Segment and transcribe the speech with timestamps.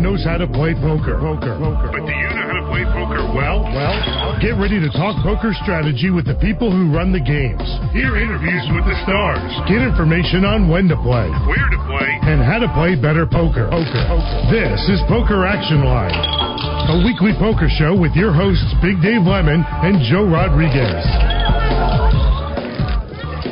[0.00, 1.20] Everyone knows how to play poker.
[1.20, 1.60] Poker.
[1.60, 1.92] Poker.
[1.92, 3.60] But do you know how to play poker well?
[3.68, 3.92] Well,
[4.40, 7.60] get ready to talk poker strategy with the people who run the games.
[7.92, 9.44] Hear interviews with the stars.
[9.68, 12.08] Get information on when to play Where to play.
[12.32, 13.68] and how to play better poker.
[13.68, 14.04] Poker.
[14.48, 19.60] This is Poker Action Line, a weekly poker show with your hosts Big Dave Lemon
[19.84, 21.04] and Joe Rodriguez.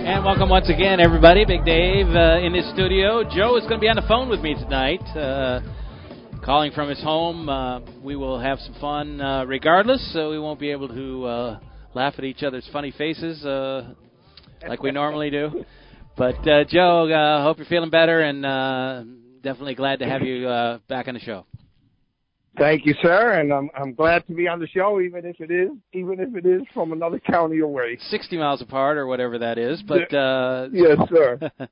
[0.09, 1.45] And welcome once again, everybody.
[1.45, 3.21] Big Dave uh, in his studio.
[3.29, 5.61] Joe is going to be on the phone with me tonight, uh,
[6.49, 7.47] calling from his home.
[7.47, 11.61] Uh, we will have some fun uh, regardless, so we won't be able to uh,
[11.93, 13.93] laugh at each other's funny faces uh,
[14.67, 15.63] like we normally do.
[16.17, 19.05] But uh, Joe, uh, hope you're feeling better, and uh,
[19.43, 21.45] definitely glad to have you uh, back on the show.
[22.57, 25.51] Thank you, sir, and I'm I'm glad to be on the show, even if it
[25.51, 27.99] is even if it is from another county away.
[28.11, 29.83] 60 miles apart, or whatever that is.
[29.83, 31.39] But uh, Yes, sir.
[31.61, 31.69] uh,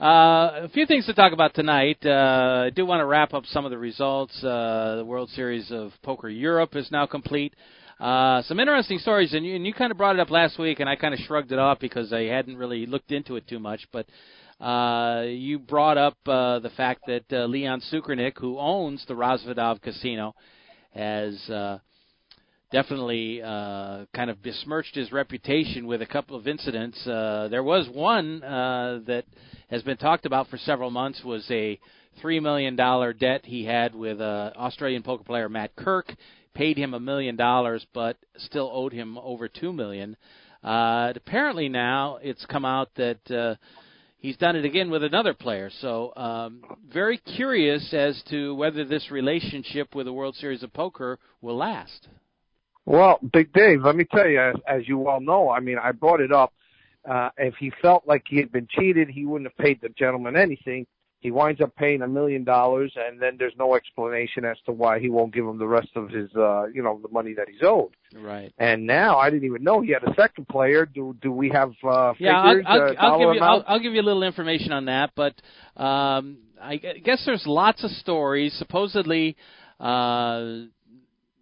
[0.00, 1.98] a few things to talk about tonight.
[2.04, 4.42] Uh, I do want to wrap up some of the results.
[4.42, 7.54] Uh, the World Series of Poker Europe is now complete.
[8.00, 10.80] Uh, some interesting stories, and you, and you kind of brought it up last week,
[10.80, 13.60] and I kind of shrugged it off because I hadn't really looked into it too
[13.60, 13.86] much.
[13.92, 14.06] But
[14.60, 19.82] uh, you brought up uh, the fact that uh, Leon Tsoukernik, who owns the Rozvadov
[19.82, 20.34] Casino,
[20.94, 21.78] has uh,
[22.72, 27.04] definitely uh, kind of besmirched his reputation with a couple of incidents.
[27.06, 29.24] Uh, there was one uh, that
[29.70, 31.78] has been talked about for several months was a
[32.20, 36.14] three million dollar debt he had with uh, Australian poker player Matt Kirk.
[36.54, 40.16] Paid him a million dollars, but still owed him over two million.
[40.62, 43.54] Uh, apparently now it's come out that uh,
[44.24, 45.70] he's done it again with another player.
[45.82, 51.18] So um, very curious as to whether this relationship with the World Series of Poker
[51.42, 52.08] will last.
[52.86, 55.92] Well, Big Dave, let me tell you, as, as you all know, I mean, I
[55.92, 56.54] brought it up.
[57.08, 60.36] Uh, if he felt like he had been cheated, he wouldn't have paid the gentleman
[60.36, 60.86] anything.
[61.24, 65.00] He winds up paying a million dollars, and then there's no explanation as to why
[65.00, 67.62] he won't give him the rest of his, uh, you know, the money that he's
[67.62, 67.96] owed.
[68.14, 68.52] Right.
[68.58, 70.84] And now I didn't even know he had a second player.
[70.84, 72.66] Do do we have uh, Yeah, figures?
[72.68, 73.64] I'll, I'll, uh, I'll give you I'll.
[73.66, 75.34] I'll give you a little information on that, but
[75.82, 78.52] um, I guess there's lots of stories.
[78.58, 79.34] Supposedly,
[79.80, 80.56] uh,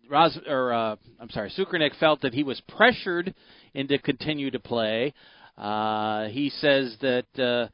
[0.08, 3.34] Ros or uh, I'm sorry, Tsoukernik felt that he was pressured
[3.74, 5.12] into continue to play.
[5.58, 7.26] Uh, he says that.
[7.36, 7.66] Uh,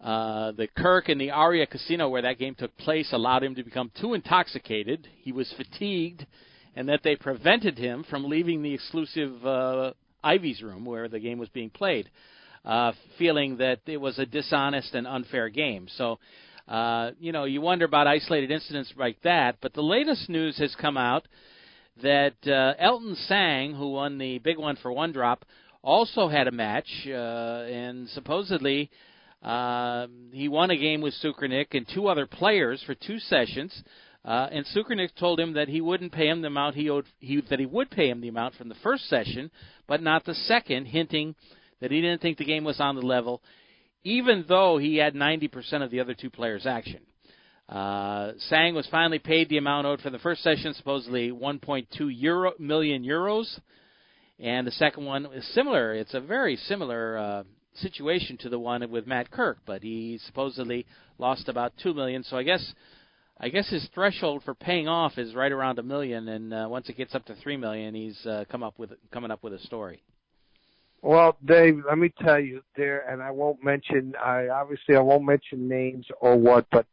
[0.00, 3.62] uh, the Kirk and the Aria Casino, where that game took place, allowed him to
[3.62, 5.08] become too intoxicated.
[5.22, 6.26] He was fatigued,
[6.74, 9.92] and that they prevented him from leaving the exclusive uh,
[10.22, 12.10] Ivey's room where the game was being played,
[12.64, 15.88] uh, feeling that it was a dishonest and unfair game.
[15.96, 16.18] So,
[16.68, 19.56] uh, you know, you wonder about isolated incidents like that.
[19.62, 21.26] But the latest news has come out
[22.02, 25.46] that uh, Elton Tsang, who won the big one for one drop,
[25.82, 28.90] also had a match, uh, and supposedly
[29.42, 33.82] uh, he won a game with Tsoukernik and two other players for two sessions.
[34.24, 37.06] Uh, and Tsoukernik told him that he wouldn't pay him the amount he owed.
[37.20, 39.50] He, that he would pay him the amount from the first session,
[39.86, 41.36] but not the second, hinting
[41.80, 43.40] that he didn't think the game was on the level,
[44.02, 47.00] even though he had 90% of the other two players' action.
[47.68, 52.52] Uh, Tsang was finally paid the amount owed for the first session, supposedly 1.2 euro,
[52.58, 53.46] million euros,
[54.38, 55.94] and the second one is similar.
[55.94, 57.42] It's a very similar uh,
[57.78, 60.86] situation to the one with Matt Kirk, but he supposedly
[61.18, 62.22] lost about two million.
[62.22, 62.74] So I guess,
[63.38, 66.88] I guess his threshold for paying off is right around a million, and uh, once
[66.88, 69.58] it gets up to three million, he's uh, come up with coming up with a
[69.60, 70.02] story.
[71.02, 74.14] Well, Dave, let me tell you there, and I won't mention.
[74.22, 76.86] I obviously I won't mention names or what, but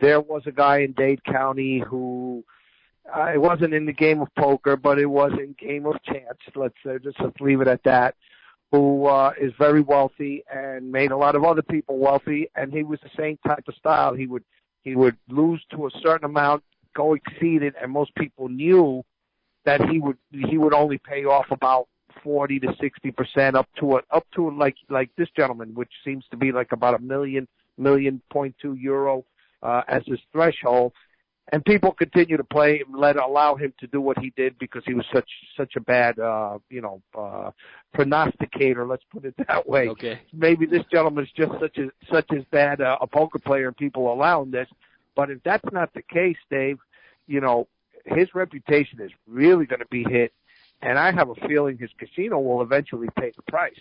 [0.00, 2.42] there was a guy in Dade County who
[3.14, 6.38] uh, it wasn't in the game of poker, but it was in game of chance.
[6.56, 8.14] Let's uh, just let's leave it at that.
[8.74, 12.82] Who uh, is very wealthy and made a lot of other people wealthy, and he
[12.82, 14.14] was the same type of style.
[14.14, 14.42] He would
[14.82, 19.04] he would lose to a certain amount, go exceed it, and most people knew
[19.64, 20.18] that he would
[20.50, 21.86] he would only pay off about
[22.24, 26.24] forty to sixty percent up to a, up to like like this gentleman, which seems
[26.32, 27.46] to be like about a million
[27.78, 29.24] million point two euro
[29.62, 30.92] uh, as his threshold.
[31.52, 34.94] And people continue to play, let allow him to do what he did because he
[34.94, 37.50] was such such a bad, uh, you know, uh,
[37.92, 38.86] prognosticator.
[38.86, 39.88] Let's put it that way.
[39.88, 40.20] Okay.
[40.32, 44.12] Maybe this gentleman's just such a such as bad uh, a poker player, and people
[44.12, 44.68] allow him this.
[45.14, 46.78] But if that's not the case, Dave,
[47.26, 47.68] you know,
[48.04, 50.32] his reputation is really going to be hit,
[50.82, 53.78] and I have a feeling his casino will eventually pay the price.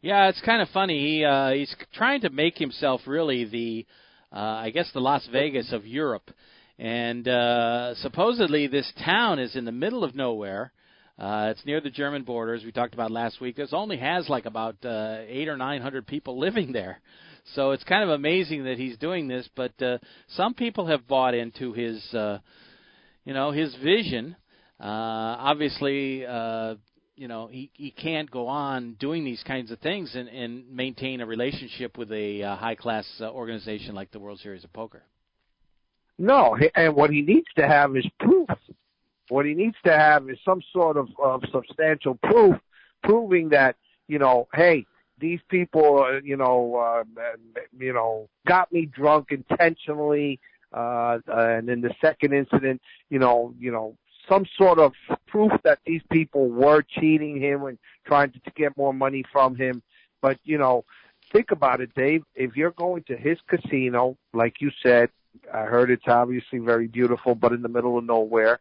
[0.00, 0.98] Yeah, it's kind of funny.
[0.98, 3.86] He uh, he's trying to make himself really the,
[4.32, 6.30] uh, I guess, the Las Vegas of Europe,
[6.78, 10.72] and uh, supposedly this town is in the middle of nowhere.
[11.16, 13.58] Uh, it's near the German border, as we talked about last week.
[13.58, 17.00] It only has like about uh, eight or nine hundred people living there,
[17.54, 19.48] so it's kind of amazing that he's doing this.
[19.54, 19.98] But uh,
[20.30, 22.38] some people have bought into his, uh,
[23.24, 24.34] you know, his vision.
[24.80, 24.86] Uh,
[25.38, 26.74] obviously, uh,
[27.14, 31.20] you know, he he can't go on doing these kinds of things and, and maintain
[31.20, 35.04] a relationship with a uh, high class uh, organization like the World Series of Poker.
[36.18, 38.48] No, and what he needs to have is proof.
[39.28, 42.56] What he needs to have is some sort of, of substantial proof,
[43.02, 43.76] proving that
[44.08, 44.86] you know, hey,
[45.18, 47.04] these people, uh, you know, uh,
[47.78, 50.40] you know, got me drunk intentionally.
[50.72, 53.96] Uh, and in the second incident, you know, you know,
[54.28, 54.92] some sort of
[55.26, 59.54] proof that these people were cheating him and trying to, to get more money from
[59.54, 59.82] him.
[60.20, 60.84] But you know,
[61.32, 62.24] think about it, Dave.
[62.34, 65.10] If you're going to his casino, like you said,
[65.52, 68.60] I heard it's obviously very beautiful, but in the middle of nowhere.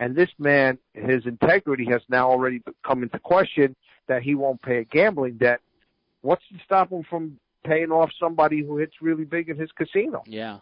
[0.00, 3.74] And this man, his integrity has now already come into question
[4.06, 5.60] that he won't pay a gambling debt.
[6.22, 10.22] What's to stop him from paying off somebody who hits really big in his casino?
[10.26, 10.58] Yeah.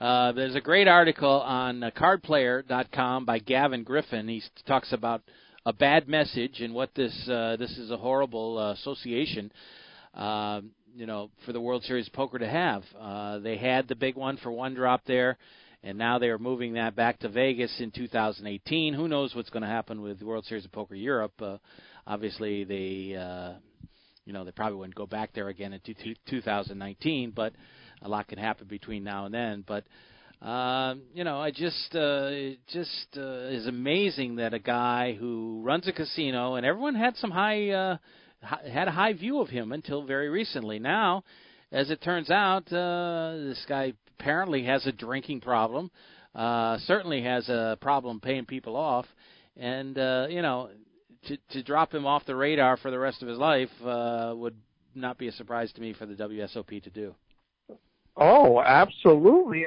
[0.00, 4.28] Uh, there's a great article on uh, cardplayer.com by Gavin Griffin.
[4.28, 5.22] He talks about
[5.66, 9.52] a bad message and what this uh, this is a horrible uh, association.
[10.14, 10.62] Uh,
[10.94, 12.82] you know, for the World Series poker to have.
[12.98, 15.38] Uh, they had the big one for one drop there,
[15.82, 18.94] and now they are moving that back to Vegas in 2018.
[18.94, 21.32] Who knows what's going to happen with World Series of Poker Europe?
[21.40, 21.58] Uh,
[22.06, 23.54] obviously, they, uh,
[24.24, 25.80] you know, they probably wouldn't go back there again in
[26.28, 27.52] 2019, but
[28.02, 29.64] a lot can happen between now and then.
[29.66, 29.84] But
[30.46, 35.60] um, you know, I just uh, it just uh, is amazing that a guy who
[35.62, 37.96] runs a casino and everyone had some high uh,
[38.42, 40.78] had a high view of him until very recently.
[40.78, 41.24] Now,
[41.72, 45.90] as it turns out, uh, this guy apparently has a drinking problem.
[46.34, 49.06] Uh, certainly has a problem paying people off,
[49.56, 50.70] and uh, you know,
[51.26, 54.54] to to drop him off the radar for the rest of his life uh, would
[54.94, 57.14] not be a surprise to me for the WSOP to do.
[58.16, 59.66] Oh, absolutely.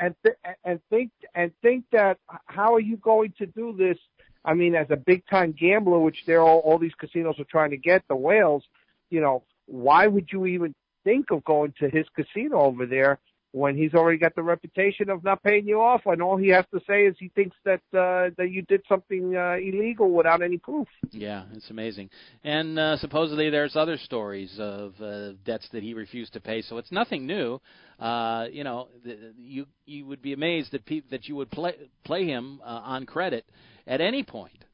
[0.00, 3.98] And th- and think and think that how are you going to do this
[4.44, 7.70] I mean, as a big time gambler, which they're all, all these casinos are trying
[7.70, 8.64] to get the whales,
[9.10, 13.18] you know, why would you even think of going to his casino over there
[13.52, 16.64] when he's already got the reputation of not paying you off and all he has
[16.72, 20.56] to say is he thinks that uh that you did something uh, illegal without any
[20.56, 20.86] proof?
[21.10, 22.10] Yeah it's amazing.
[22.44, 26.62] And uh, supposedly there's other stories of uh, debts that he refused to pay.
[26.62, 27.60] So it's nothing new.
[27.98, 31.74] Uh you know the, you you would be amazed that pe- that you would play
[32.04, 33.44] play him uh, on credit
[33.90, 34.64] at any point.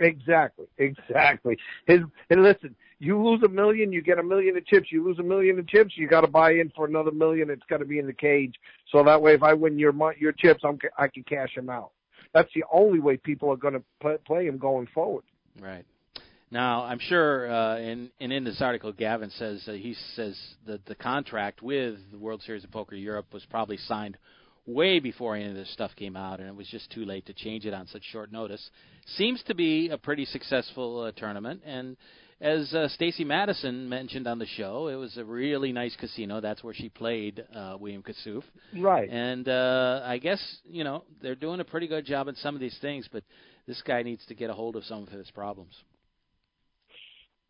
[0.00, 1.56] Exactly, exactly.
[1.86, 2.00] His
[2.30, 4.88] and listen, you lose a million, you get a million of chips.
[4.90, 7.50] You lose a million of chips, you got to buy in for another million.
[7.50, 8.54] It's got to be in the cage,
[8.90, 11.90] so that way, if I win your your chips, I'm I can cash them out.
[12.32, 15.24] That's the only way people are going to play, play him going forward.
[15.60, 15.84] Right.
[16.50, 20.84] Now, I'm sure, uh, and, and in this article, Gavin says uh, he says that
[20.86, 24.16] the contract with the World Series of Poker Europe was probably signed
[24.68, 27.32] way before any of this stuff came out, and it was just too late to
[27.32, 28.70] change it on such short notice.
[29.16, 31.96] Seems to be a pretty successful uh, tournament, and
[32.40, 36.40] as uh, Stacy Matuson mentioned on the show, it was a really nice casino.
[36.40, 38.44] That's where she played uh, William Kassouf.
[38.76, 39.10] Right.
[39.10, 42.60] And uh, I guess you know they're doing a pretty good job in some of
[42.60, 43.24] these things, but
[43.66, 45.74] this guy needs to get a hold of some of his problems.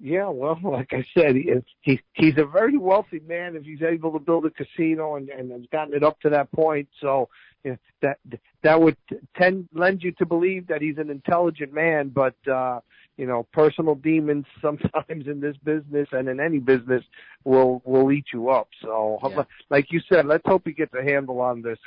[0.01, 4.13] Yeah, well, like I said, he, he he's a very wealthy man if he's able
[4.13, 6.89] to build a casino and and has gotten it up to that point.
[7.01, 7.29] So
[7.65, 8.19] you know, that
[8.63, 8.97] that would
[9.37, 12.11] tend lend you to believe that he's an intelligent man.
[12.11, 12.81] But uh,
[13.17, 17.05] you know, personal demons sometimes in this business and in any business
[17.45, 18.69] will will eat you up.
[18.83, 19.43] So, yeah.
[19.71, 21.79] like you said, let's hope he gets a handle on this.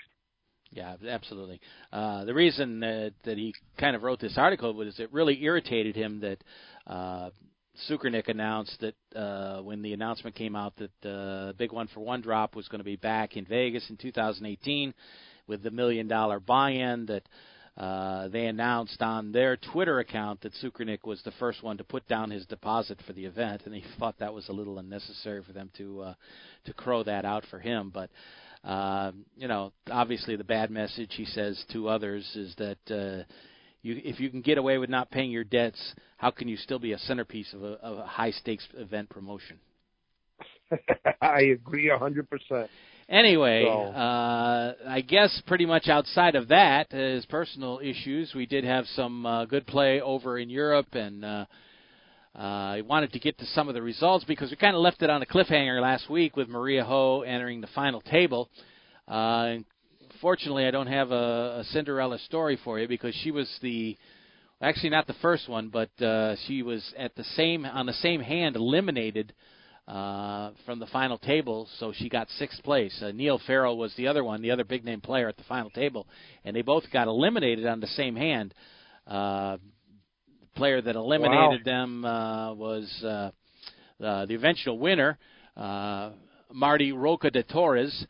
[0.74, 1.59] Yeah, absolutely.
[1.91, 5.97] Uh, the reason that, that he kind of wrote this article was it really irritated
[5.97, 6.38] him that
[6.88, 7.29] uh,
[7.88, 12.01] Tsoukernik announced that uh, when the announcement came out that the uh, Big One for
[12.01, 14.93] One drop was going to be back in Vegas in 2018
[15.47, 17.23] with the million dollar buy-in that
[17.77, 22.07] uh, they announced on their Twitter account that Tsoukernik was the first one to put
[22.07, 25.53] down his deposit for the event, and he thought that was a little unnecessary for
[25.53, 26.13] them to uh,
[26.65, 27.91] to crow that out for him.
[27.93, 28.09] But
[28.63, 33.23] uh, you know, obviously the bad message he says to others is that uh,
[33.81, 35.79] you, if you can get away with not paying your debts,
[36.17, 39.59] how can you still be a centerpiece of a, of a high stakes event promotion?
[41.21, 42.69] I agree a hundred percent.
[43.09, 43.71] Anyway, so.
[43.71, 49.25] uh, I guess pretty much outside of that, as personal issues, we did have some
[49.25, 51.45] uh, good play over in Europe, and uh,
[52.33, 55.01] uh, I wanted to get to some of the results because we kind of left
[55.01, 58.50] it on a cliffhanger last week with Maria Ho entering the final table.
[59.09, 59.55] Uh,
[60.21, 63.97] Fortunately, I don't have a, a Cinderella story for you because she was the
[64.61, 68.21] actually not the first one, but uh, she was at the same on the same
[68.21, 69.33] hand eliminated
[69.87, 72.95] uh, from the final table, so she got sixth place.
[73.01, 75.71] Uh, Niall Farrell was the other one, the other big name player at the final
[75.71, 76.05] table,
[76.45, 78.53] and they both got eliminated on the same hand.
[79.07, 79.57] Uh,
[80.39, 81.71] the player that eliminated wow.
[81.73, 83.31] them uh, was uh,
[84.05, 85.17] uh, the eventual winner,
[85.57, 86.11] uh,
[86.53, 88.05] Marty Roca de Torres,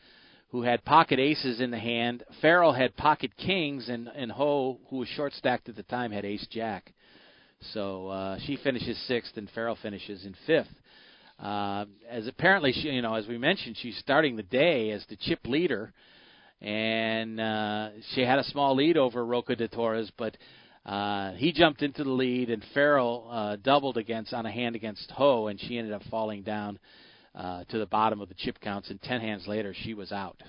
[0.51, 2.23] who had pocket aces in the hand.
[2.41, 6.25] Farrell had pocket kings, and and Ho, who was short stacked at the time, had
[6.25, 6.93] ace jack.
[7.73, 10.73] So uh, she finishes sixth, and Farrell finishes in fifth.
[11.39, 15.15] Uh, as apparently, she, you know, as we mentioned, she's starting the day as the
[15.15, 15.93] chip leader,
[16.59, 20.37] and uh, she had a small lead over Roca de Torres, but
[20.85, 25.09] uh, he jumped into the lead, and Farrell uh, doubled against on a hand against
[25.11, 28.89] Ho, and she ended up falling down uh, to the bottom of the chip counts.
[28.89, 30.41] And ten hands later, she was out.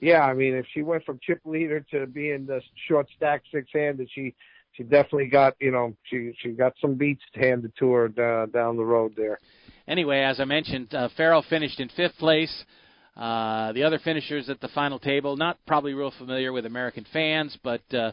[0.00, 3.68] Yeah, I mean, if she went from chip leader to being the short stack six
[3.72, 4.34] handed, she
[4.72, 8.76] she definitely got you know she she got some beats handed to her uh, down
[8.76, 9.38] the road there.
[9.88, 12.64] Anyway, as I mentioned, uh, Farrell finished in fifth place.
[13.16, 17.58] Uh, the other finishers at the final table, not probably real familiar with American fans,
[17.64, 18.12] but uh,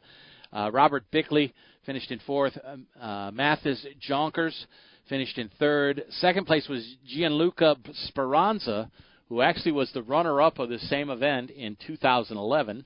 [0.51, 1.53] uh, Robert Bickley
[1.85, 2.57] finished in fourth.
[2.65, 4.65] Um, uh, Mathijs Jonkers
[5.09, 6.03] finished in third.
[6.09, 7.75] Second place was Gianluca
[8.07, 8.89] Speranza,
[9.29, 12.85] who actually was the runner-up of the same event in 2011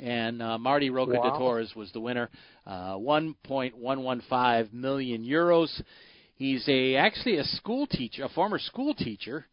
[0.00, 1.30] and uh, Marty Roca wow.
[1.30, 2.28] de Torres was the winner.
[2.66, 5.82] Uh, 1.115 million euros.
[6.36, 9.46] He's a actually a school teacher, a former school teacher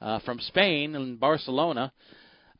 [0.00, 1.92] uh, from Spain in Barcelona.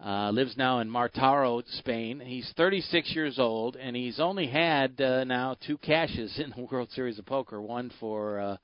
[0.04, 2.20] Uh, lives now in Martaro, Spain.
[2.20, 6.90] He's 36 years old, and he's only had uh, now two cashes in the World
[6.92, 7.62] Series of Poker.
[7.62, 8.56] One for uh,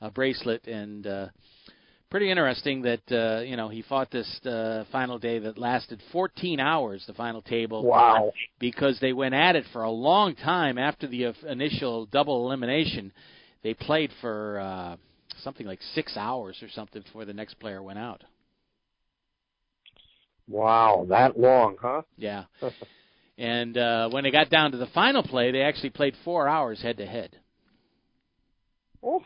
[0.00, 1.26] a bracelet and uh,
[2.10, 6.58] pretty interesting that uh, you know he fought this uh, final day that lasted 14
[6.58, 7.04] hours.
[7.06, 7.84] The final table.
[7.84, 8.32] Wow.
[8.58, 13.12] Because they went at it for a long time after the initial double elimination.
[13.62, 14.96] They played for uh,
[15.42, 18.22] something like six hours or something before the next player went out.
[20.48, 22.02] Wow, that long, huh?
[22.16, 22.44] Yeah.
[23.38, 26.80] and uh, when they got down to the final play, they actually played four hours
[26.80, 27.36] head to head.
[29.02, 29.22] Oh.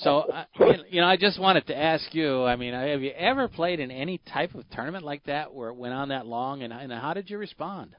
[0.00, 0.44] So, uh,
[0.90, 2.44] you know, I just wanted to ask you.
[2.44, 5.76] I mean, have you ever played in any type of tournament like that where it
[5.76, 7.94] went on that long, and, and how did you respond?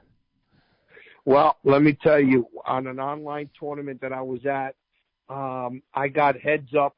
[1.24, 4.74] Well, let me tell you, on an online tournament that I was at,
[5.28, 6.96] um, I got heads up.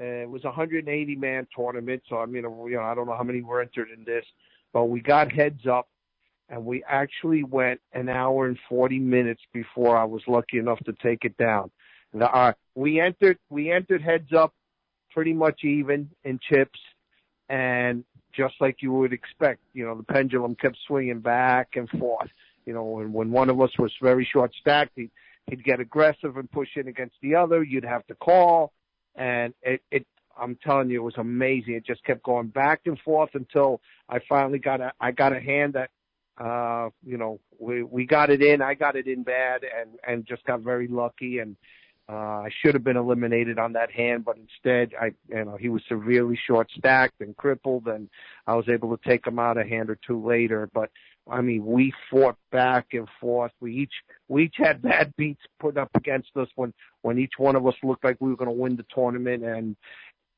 [0.00, 3.16] Uh, it was a 180 man tournament, so I mean, you know, I don't know
[3.16, 4.24] how many were entered in this,
[4.72, 5.88] but we got heads up,
[6.48, 10.92] and we actually went an hour and 40 minutes before I was lucky enough to
[10.94, 11.70] take it down.
[12.12, 14.52] The, uh, we entered we entered heads up
[15.12, 16.78] pretty much even in chips,
[17.48, 22.30] and just like you would expect, you know, the pendulum kept swinging back and forth.
[22.66, 25.10] You know, and when one of us was very short stacked, he'd,
[25.48, 27.62] he'd get aggressive and push in against the other.
[27.62, 28.72] You'd have to call,
[29.16, 30.06] and it, it
[30.40, 31.74] I'm telling you, it was amazing.
[31.74, 35.40] It just kept going back and forth until I finally got a I got a
[35.40, 35.90] hand that
[36.36, 40.26] uh you know we we got it in i got it in bad and and
[40.26, 41.54] just got very lucky and
[42.08, 45.70] uh, I should have been eliminated on that hand, but instead, I, you know, he
[45.70, 48.10] was severely short stacked and crippled, and
[48.46, 50.68] I was able to take him out a hand or two later.
[50.74, 50.90] But
[51.30, 53.52] I mean, we fought back and forth.
[53.60, 53.92] We each
[54.28, 57.74] we each had bad beats put up against us when when each one of us
[57.82, 59.44] looked like we were going to win the tournament.
[59.44, 59.76] And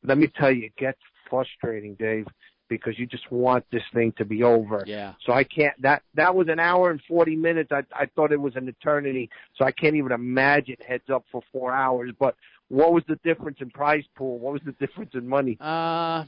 [0.04, 2.26] let me tell you, it gets frustrating, Dave
[2.68, 4.82] because you just want this thing to be over.
[4.86, 5.14] Yeah.
[5.24, 5.80] So I can't.
[5.82, 7.70] That that was an hour and forty minutes.
[7.72, 9.30] I I thought it was an eternity.
[9.56, 12.10] So I can't even imagine heads up for four hours.
[12.18, 12.34] But
[12.68, 14.38] what was the difference in prize pool?
[14.38, 15.56] What was the difference in money?
[15.60, 16.24] Uh,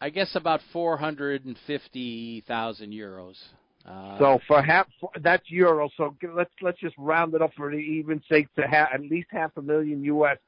[0.00, 3.36] I guess about four hundred and fifty thousand euros.
[3.86, 5.88] Uh, so for half, for, that's euro.
[5.96, 9.28] So let's let's just round it up for the even sake to ha- at least
[9.30, 10.38] half a million US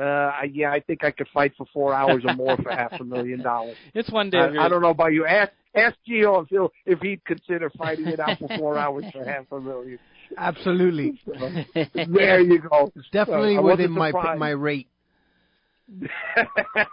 [0.00, 3.04] uh, yeah, I think I could fight for four hours or more for half a
[3.04, 3.76] million dollars.
[3.94, 4.38] It's one day.
[4.38, 5.24] I, I don't know about you.
[5.24, 9.24] Ask ask Gio if he'll if he'd consider fighting it out for four hours for
[9.24, 9.98] half a million.
[10.36, 11.18] Absolutely.
[11.94, 12.92] there you go.
[12.94, 14.88] It's definitely uh, within my my rate.
[16.36, 16.86] well,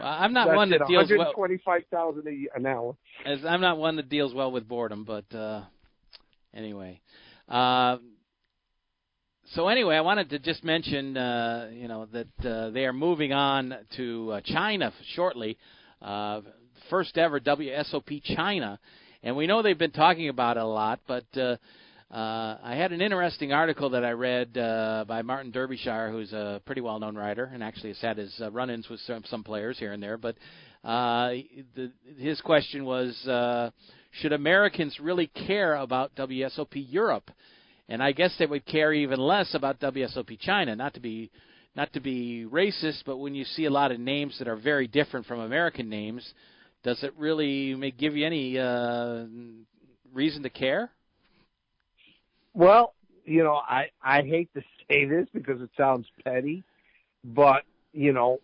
[0.00, 1.32] I'm not That's one that deals well.
[1.36, 2.96] 125,000 an hour.
[3.26, 5.62] As I'm not one that deals well with boredom, but uh,
[6.54, 7.00] anyway.
[7.48, 7.98] Uh,
[9.52, 13.34] so anyway, I wanted to just mention, uh, you know, that uh, they are moving
[13.34, 15.58] on to uh, China shortly.
[16.00, 16.40] Uh,
[16.88, 18.78] first ever WSOP China,
[19.22, 21.00] and we know they've been talking about it a lot.
[21.06, 21.56] But uh,
[22.14, 26.62] uh, I had an interesting article that I read uh, by Martin Derbyshire, who's a
[26.64, 29.92] pretty well-known writer, and actually has had his uh, run-ins with some, some players here
[29.92, 30.16] and there.
[30.16, 30.36] But
[30.84, 31.30] uh,
[31.74, 33.14] the, his question was.
[33.26, 33.70] Uh,
[34.20, 37.30] should Americans really care about WSOP Europe?
[37.88, 40.76] And I guess they would care even less about WSOP China.
[40.76, 41.30] Not to be
[41.76, 44.86] not to be racist, but when you see a lot of names that are very
[44.86, 46.32] different from American names,
[46.84, 49.24] does it really give you any uh,
[50.12, 50.92] reason to care?
[52.54, 52.94] Well,
[53.24, 56.62] you know, I I hate to say this because it sounds petty,
[57.22, 58.40] but you know,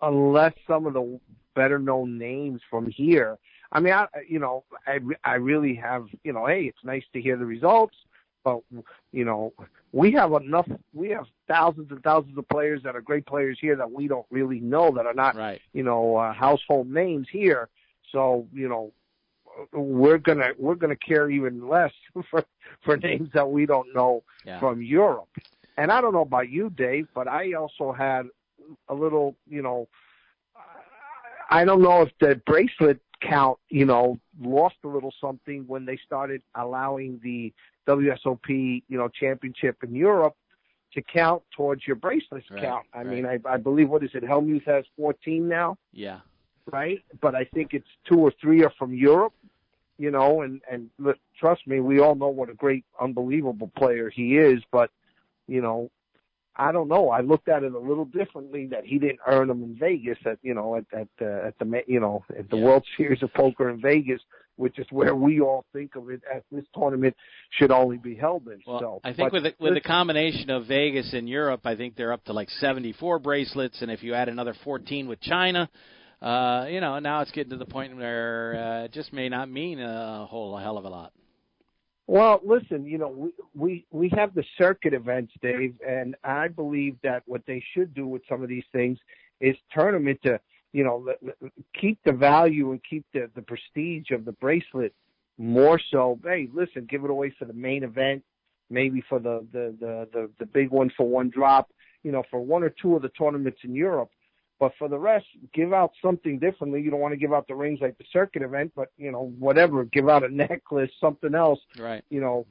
[0.00, 1.20] unless some of the
[1.54, 3.38] better known names from here,
[3.70, 7.20] I mean, I you know, I I really have you know, hey, it's nice to
[7.20, 7.96] hear the results,
[8.44, 8.60] but
[9.12, 9.52] you know,
[9.92, 10.68] we have enough.
[10.92, 14.26] We have thousands and thousands of players that are great players here that we don't
[14.30, 15.60] really know that are not right.
[15.72, 17.68] you know uh, household names here.
[18.10, 18.92] So you know,
[19.72, 21.92] we're gonna we're gonna care even less
[22.30, 22.44] for
[22.84, 24.58] for names that we don't know yeah.
[24.58, 25.28] from Europe.
[25.76, 28.26] And I don't know about you, Dave, but I also had
[28.88, 29.88] a little, you know,
[31.50, 35.98] I don't know if the bracelet count, you know, lost a little something when they
[36.04, 37.52] started allowing the
[37.88, 40.36] WSOP, you know, championship in Europe
[40.94, 42.86] to count towards your bracelets right, count.
[42.92, 43.06] I right.
[43.06, 44.22] mean, I, I believe what is it?
[44.22, 46.20] Hellmuth has 14 now, Yeah.
[46.70, 47.02] Right?
[47.20, 49.34] But I think it's two or three are from Europe,
[49.98, 54.10] you know, and and look, trust me, we all know what a great, unbelievable player
[54.10, 54.62] he is.
[54.70, 54.90] But
[55.46, 55.90] you know,
[56.56, 57.10] I don't know.
[57.10, 60.38] I looked at it a little differently that he didn't earn them in Vegas at
[60.42, 62.64] you know at at uh, at the you know at the Yeah.
[62.64, 64.20] World Series of Poker in Vegas,
[64.56, 67.16] which is where we all think of it as this tournament
[67.50, 68.60] should only be held in.
[68.66, 71.96] Well, so I think with the, with the combination of Vegas and Europe, I think
[71.96, 75.70] they're up to like 74 bracelets, and if you add another 14 with China,
[76.22, 79.50] uh, you know, now it's getting to the point where uh, it just may not
[79.50, 81.12] mean a whole hell of a lot.
[82.06, 86.96] Well, listen, you know, we, we we have the circuit events, Dave, and I believe
[87.02, 88.98] that what they should do with some of these things
[89.40, 90.38] is turn them into,
[90.72, 91.12] you know,
[91.80, 94.94] keep the value and keep the the prestige of the bracelet
[95.38, 96.18] more so.
[96.22, 98.22] Hey, listen, give it away for the main event,
[98.68, 101.70] maybe for the the the the, the big one for one drop,
[102.02, 104.10] you know, for one or two of the tournaments in Europe.
[104.62, 106.82] But for the rest, give out something differently.
[106.82, 109.34] You don't want to give out the rings like the circuit event, but you know,
[109.40, 109.82] whatever.
[109.86, 112.04] Give out a necklace, something else Right.
[112.10, 112.46] you know,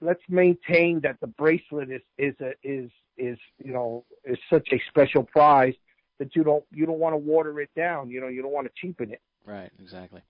[0.00, 4.80] let's maintain that the bracelet is is a, is is you know is such a
[4.88, 5.74] special prize
[6.20, 8.10] that you don't you don't want to water it down.
[8.10, 9.20] You know, you don't want to cheapen it.
[9.44, 10.20] Right, exactly.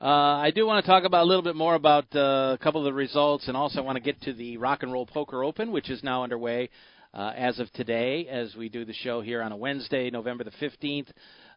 [0.00, 2.80] Uh, I do want to talk about a little bit more about uh, a couple
[2.80, 5.42] of the results, and also I want to get to the Rock and Roll Poker
[5.42, 6.70] Open, which is now underway
[7.18, 10.52] uh, as of today, as we do the show here on a Wednesday, November the
[10.60, 11.08] fifteenth,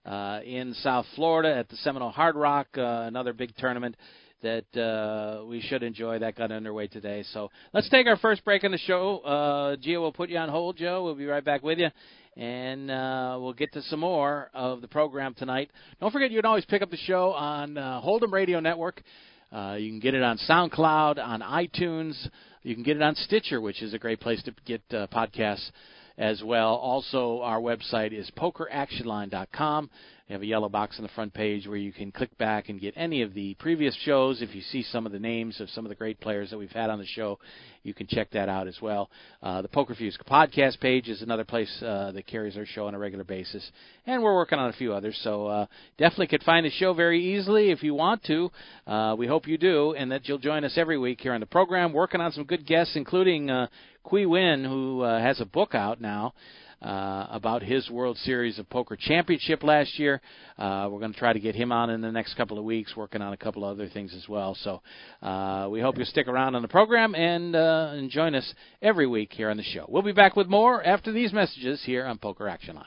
[0.06, 3.96] uh, in South Florida at the Seminole Hard Rock, uh, another big tournament
[4.42, 6.18] that uh, we should enjoy.
[6.18, 7.24] That got underway today.
[7.32, 9.20] So let's take our first break on the show.
[9.20, 11.04] Uh, will put you on hold, Joe.
[11.04, 11.90] We'll be right back with you.
[12.38, 15.70] And uh, we'll get to some more of the program tonight.
[16.00, 19.04] Don't forget, you can always pick up the show on uh, Hold'em Radio Network.
[19.52, 22.16] Uh, you can get it on SoundCloud, on iTunes.
[22.64, 25.72] You can get it on Stitcher, which is a great place to get uh, podcasts
[26.18, 26.76] as well.
[26.76, 29.90] Also, our website is pokeractionline.com.
[30.32, 32.80] We have a yellow box on the front page where you can click back and
[32.80, 34.42] get any of the previous shows.
[34.42, 36.72] If you see some of the names of some of the great players that we've
[36.72, 37.38] had on the show,
[37.84, 39.10] you can check that out as well.
[39.44, 42.96] Uh, the Poker Fuse podcast page is another place uh, that carries our show on
[42.96, 43.70] a regular basis,
[44.06, 45.20] and we're working on a few others.
[45.22, 45.66] So uh,
[45.98, 48.50] definitely could find the show very easily if you want to.
[48.88, 51.46] Uh, we hope you do, and that you'll join us every week here on the
[51.46, 53.68] program, working on some good guests, including uh,
[54.04, 56.34] Qui Nguyen, who uh, has a book out now
[56.82, 60.22] uh, about his World Series of Poker Championship last year.
[60.58, 62.96] Uh, we're going to try to get him on in the next couple of weeks,
[62.96, 64.56] working on a couple of other things as well.
[64.56, 64.82] So
[65.22, 69.08] uh, we hope you'll stick around on the program and, uh, and join us every
[69.08, 69.86] week here on the show.
[69.88, 72.86] We'll be back with more after these messages here on Poker Action Line.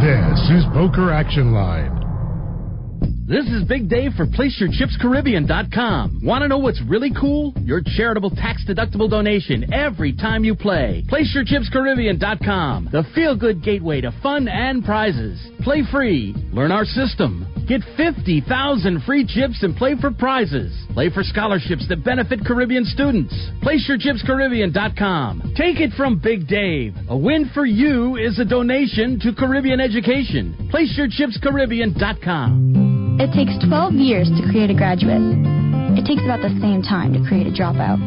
[0.00, 2.05] This is Poker Action Line.
[3.28, 6.20] This is Big Dave for PlaceYourChipsCaribbean.com.
[6.22, 7.52] Want to know what's really cool?
[7.62, 11.04] Your charitable tax-deductible donation every time you play.
[11.08, 12.90] PlaceYourChipsCaribbean.com.
[12.92, 15.40] The feel-good gateway to fun and prizes.
[15.66, 16.32] Play free.
[16.52, 17.44] Learn our system.
[17.66, 20.72] Get 50,000 free chips and play for prizes.
[20.94, 23.34] Play for scholarships that benefit Caribbean students.
[23.64, 25.54] PlaceYourChipsCaribbean.com.
[25.56, 26.94] Take it from Big Dave.
[27.08, 30.54] A win for you is a donation to Caribbean education.
[30.72, 33.16] PlaceYourChipsCaribbean.com.
[33.18, 35.20] It takes 12 years to create a graduate.
[35.98, 37.98] It takes about the same time to create a dropout.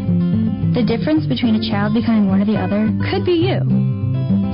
[0.76, 3.60] The difference between a child becoming one or the other could be you.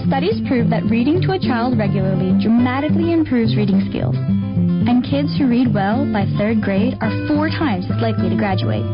[0.08, 4.13] Studies prove that reading to a child regularly dramatically improves reading skills.
[4.13, 8.86] And kids who read well by third grade are four times as likely to graduate.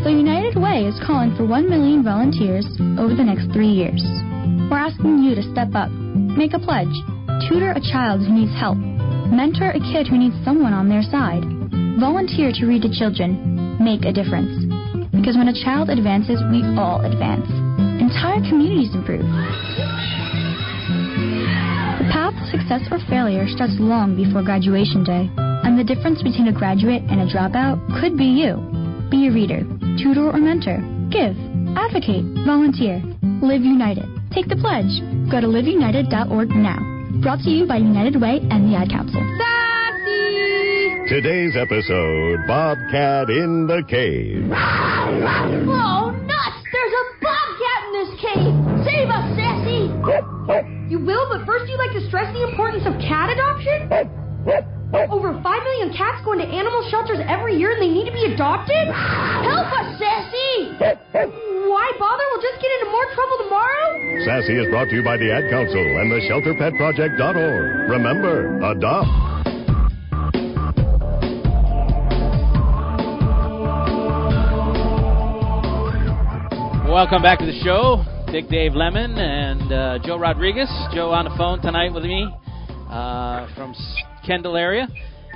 [0.00, 2.64] So United Way is calling for 1 million volunteers
[2.96, 4.00] over the next three years.
[4.72, 6.94] We're asking you to step up, make a pledge,
[7.44, 8.80] tutor a child who needs help,
[9.28, 11.44] mentor a kid who needs someone on their side.
[12.00, 13.76] Volunteer to read to children.
[13.76, 14.56] Make a difference.
[15.12, 17.44] Because when a child advances, we all advance.
[18.00, 19.28] Entire communities improve.
[22.70, 25.26] The path to success or failure starts long before graduation day,
[25.66, 28.62] and the difference between a graduate and a dropout could be you.
[29.10, 29.66] Be a reader,
[29.98, 30.78] tutor, or mentor.
[31.10, 31.34] Give,
[31.74, 33.02] advocate, volunteer.
[33.42, 34.06] Live United.
[34.30, 35.02] Take the pledge.
[35.26, 36.78] Go to liveunited.org now.
[37.18, 39.18] Brought to you by United Way and the Ad Council.
[39.18, 41.10] Sassy!
[41.10, 44.46] Today's episode Bobcat in the Cave.
[44.46, 46.62] Oh, nuts!
[46.70, 48.69] There's a bobcat in this cave!
[50.90, 50.98] Save us, Sassy!
[50.98, 53.88] You will, but first you'd like to stress the importance of cat adoption?
[55.10, 58.24] Over 5 million cats go into animal shelters every year and they need to be
[58.34, 58.88] adopted?
[58.88, 60.74] Help us, Sassy!
[61.70, 62.24] Why bother?
[62.32, 64.24] We'll just get into more trouble tomorrow?
[64.26, 67.90] Sassy is brought to you by the Ad Council and the ShelterPetProject.org.
[67.90, 69.06] Remember, adopt.
[76.90, 78.04] Welcome back to the show.
[78.32, 80.68] Big Dave Lemon and uh, Joe Rodriguez.
[80.94, 82.28] Joe on the phone tonight with me
[82.88, 83.74] uh, from
[84.24, 84.86] Kendall area.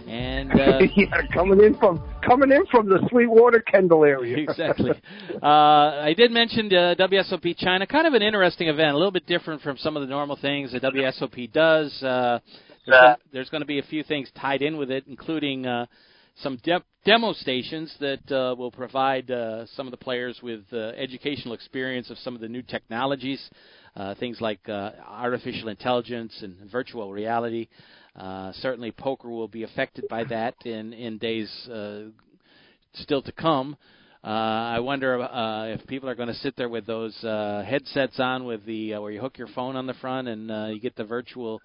[0.06, 4.36] And uh, yeah, coming in from coming in from the Sweetwater Kendall area.
[4.48, 4.92] exactly.
[5.42, 9.26] Uh, I did mention uh, WSOP China, kind of an interesting event, a little bit
[9.26, 12.00] different from some of the normal things that WSOP does.
[12.00, 12.38] Uh,
[12.86, 15.86] there's, there's going to be a few things tied in with it, including uh,
[16.36, 20.88] some de- demo stations that uh, will provide uh, some of the players with uh,
[20.96, 23.40] educational experience of some of the new technologies,
[23.96, 27.68] uh, things like uh, artificial intelligence and virtual reality.
[28.16, 31.50] Uh, certainly, poker will be affected by that in in days
[32.94, 33.76] still to come.
[34.22, 35.28] I wonder
[35.74, 39.20] if people are going to sit there with those headsets on, with the where you
[39.20, 41.60] hook your phone on the front and you get the virtual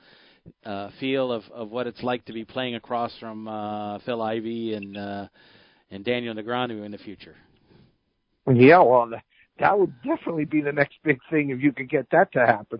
[0.66, 4.74] uh, feel of, of what it's like to be playing across from uh, Phil Ivey
[4.74, 5.28] and uh,
[5.92, 7.36] and Daniel Negreanu in the future.
[8.52, 9.10] Yeah, well,
[9.60, 12.80] that would definitely be the next big thing if you could get that to happen.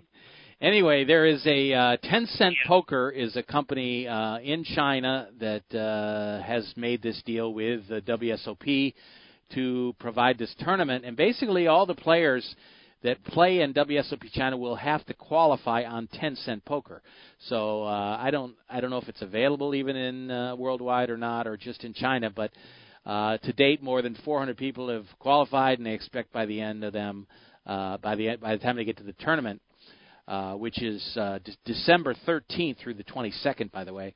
[0.62, 6.44] Anyway, there is a uh, Tencent Poker is a company uh, in China that uh,
[6.44, 8.94] has made this deal with the WSOP
[9.54, 12.56] to provide this tournament, and basically all the players
[13.04, 17.02] that play in WSOP China will have to qualify on Tencent Poker.
[17.48, 21.18] So uh, I don't I don't know if it's available even in uh, worldwide or
[21.18, 22.30] not, or just in China.
[22.30, 22.52] But
[23.06, 26.84] uh, to date, more than 400 people have qualified, and they expect by the end
[26.84, 27.28] of them
[27.66, 29.62] uh, by the by the time they get to the tournament,
[30.28, 34.14] uh, which is uh, de- December 13th through the 22nd, by the way.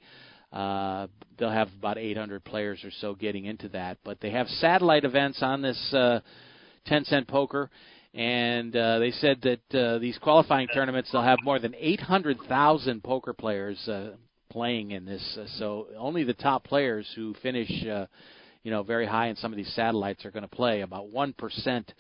[0.52, 1.08] Uh,
[1.40, 5.40] they'll have about 800 players or so getting into that, but they have satellite events
[5.42, 6.20] on this uh,
[6.86, 7.72] Cent Poker,
[8.14, 13.34] and uh, they said that uh, these qualifying tournaments they'll have more than 800,000 poker
[13.34, 14.12] players uh,
[14.52, 15.38] playing in this.
[15.40, 18.06] Uh, so only the top players who finish, uh,
[18.62, 20.82] you know, very high in some of these satellites are going to play.
[20.82, 21.92] About one percent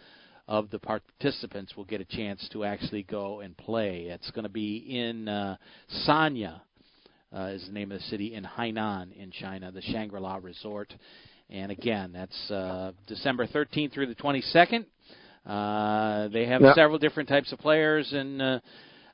[0.47, 4.07] of the participants will get a chance to actually go and play.
[4.09, 5.57] It's going to be in uh,
[6.07, 6.61] Sanya.
[7.35, 10.93] Uh, is the name of the city in Hainan in China, the Shangri-La Resort.
[11.49, 14.85] And again, that's uh, December 13th through the 22nd.
[15.45, 16.73] Uh, they have yeah.
[16.73, 18.59] several different types of players, and uh,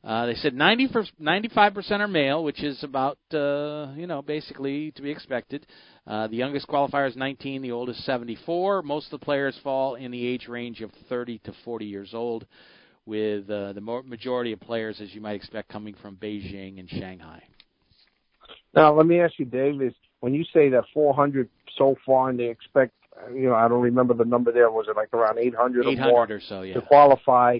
[0.03, 4.91] uh, they said 90 for, 95% are male, which is about uh, you know basically
[4.91, 5.65] to be expected.
[6.05, 8.83] Uh, the youngest qualifier is 19, the oldest 74.
[8.83, 12.45] Most of the players fall in the age range of 30 to 40 years old,
[13.05, 17.43] with uh, the majority of players, as you might expect, coming from Beijing and Shanghai.
[18.75, 22.39] Now, let me ask you, Dave, is when you say that 400 so far, and
[22.39, 22.93] they expect
[23.33, 24.71] you know, I don't remember the number there.
[24.71, 26.75] Was it like around 800, 800 or more or so, yeah.
[26.75, 27.59] to qualify?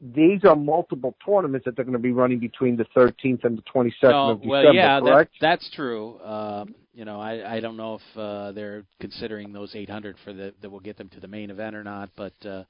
[0.00, 3.62] These are multiple tournaments that they're going to be running between the 13th and the
[3.62, 4.48] 22nd no, of December.
[4.48, 5.32] Well, yeah, correct?
[5.40, 6.16] That, that's true.
[6.18, 10.54] Uh, you know, I, I don't know if uh, they're considering those 800 for the
[10.62, 12.64] that will get them to the main event or not, but uh,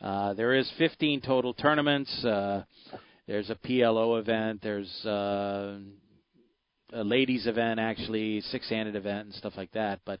[0.00, 2.24] uh, there is 15 total tournaments.
[2.24, 2.64] Uh,
[3.26, 4.60] there's a PLO event.
[4.62, 5.78] There's uh,
[6.92, 10.00] a ladies event, actually, six-handed event and stuff like that.
[10.04, 10.20] But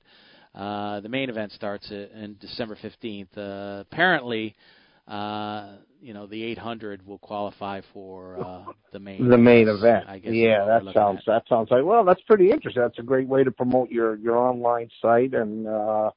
[0.54, 3.36] the main event starts in December 15th.
[3.36, 4.54] Uh, apparently,
[5.08, 10.06] uh, you know, the 800 will qualify for uh, the main the main event.
[10.08, 11.26] I guess yeah, that sounds at.
[11.26, 12.82] that sounds like well, that's pretty interesting.
[12.82, 15.66] That's a great way to promote your your online site and.
[15.66, 16.10] uh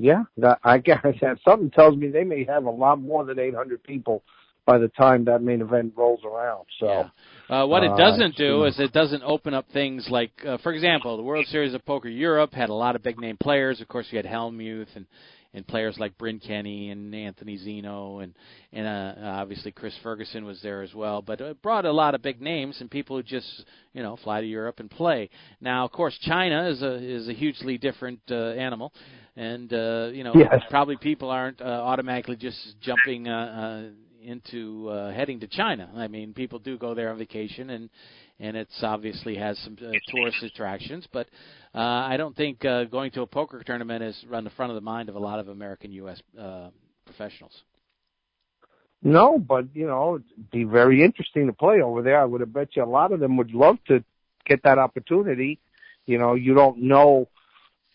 [0.00, 1.04] yeah, that, I guess
[1.44, 4.22] something tells me they may have a lot more than 800 people
[4.68, 6.66] by the time that main event rolls around.
[6.78, 7.08] So,
[7.48, 7.62] yeah.
[7.62, 10.74] uh, what it doesn't uh, do is it doesn't open up things like, uh, for
[10.74, 13.80] example, the World Series of Poker Europe had a lot of big name players.
[13.80, 15.06] Of course, you had Hellmuth and
[15.54, 18.34] and players like Bryn Kenney and Anthony Zinno and
[18.70, 21.22] and uh, obviously Chris Ferguson was there as well.
[21.22, 24.42] But it brought a lot of big names and people who just you know fly
[24.42, 25.30] to Europe and play.
[25.62, 28.92] Now, of course, China is a is a hugely different uh, animal,
[29.36, 30.60] and uh, you know yes.
[30.68, 33.26] probably people aren't uh, automatically just jumping.
[33.26, 33.32] Uh,
[33.90, 35.90] uh, into uh, heading to China.
[35.96, 37.88] I mean, people do go there on vacation, and
[38.38, 41.08] and it's obviously has some uh, tourist attractions.
[41.12, 41.28] But
[41.74, 44.74] uh, I don't think uh, going to a poker tournament is on the front of
[44.74, 46.20] the mind of a lot of American U.S.
[46.38, 46.68] Uh,
[47.06, 47.62] professionals.
[49.02, 52.20] No, but you know, it'd be very interesting to play over there.
[52.20, 54.04] I would have bet you a lot of them would love to
[54.46, 55.58] get that opportunity.
[56.06, 57.28] You know, you don't know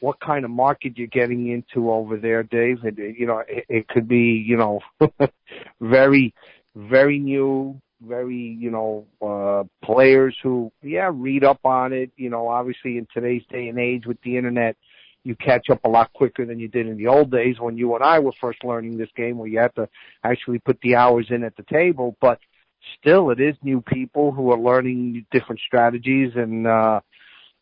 [0.04, 2.80] what kind of market you're getting into over there, Dave.
[2.84, 4.82] It, you know, it, it could be, you know,
[5.80, 6.34] very,
[6.76, 12.12] very new, very, you know, uh, players who, yeah, read up on it.
[12.18, 14.76] You know, obviously in today's day and age with the internet,
[15.24, 17.96] you catch up a lot quicker than you did in the old days when you
[17.96, 19.88] and I were first learning this game where you had to
[20.26, 22.18] actually put the hours in at the table.
[22.20, 22.40] But
[23.00, 27.00] still, it is new people who are learning different strategies and, uh,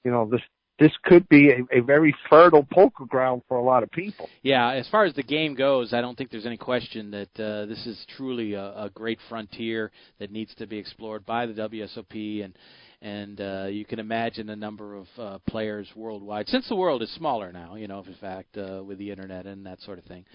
[0.04, 0.42] you know, this,
[0.82, 4.28] this could be a, a very fertile poker ground for a lot of people.
[4.42, 7.68] Yeah, as far as the game goes, I don't think there's any question that uh,
[7.68, 12.44] this is truly a, a great frontier that needs to be explored by the WSOP
[12.44, 12.58] and
[13.04, 16.48] and uh, you can imagine the number of uh, players worldwide.
[16.48, 19.66] Since the world is smaller now you know in fact uh, with the internet and
[19.68, 20.26] that sort of thing.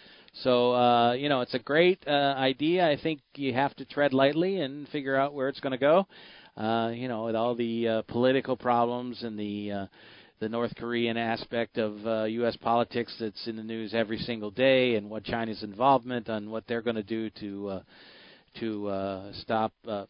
[0.44, 2.88] So uh, you know it's a great uh, idea.
[2.88, 6.06] I think you have to tread lightly and figure out where it's going to go.
[6.56, 9.86] Uh, you know with all the uh, political problems and the uh,
[10.38, 12.56] the North Korean aspect of uh, U.S.
[12.56, 16.82] politics that's in the news every single day, and what China's involvement on what they're
[16.82, 17.80] going to do to uh,
[18.60, 20.06] to uh, stop uh,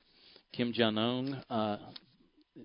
[0.52, 1.42] Kim Jong Un.
[1.50, 1.78] Uh,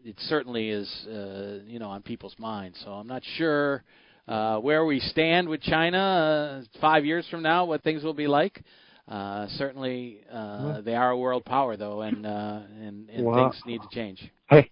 [0.05, 2.79] it certainly is, uh, you know, on people's minds.
[2.83, 3.83] So I'm not sure
[4.27, 8.27] uh, where we stand with China uh, five years from now, what things will be
[8.27, 8.63] like.
[9.07, 13.61] Uh, certainly, uh, they are a world power, though, and uh, and, and Well, things
[13.65, 14.23] need to change.
[14.49, 14.71] Hey,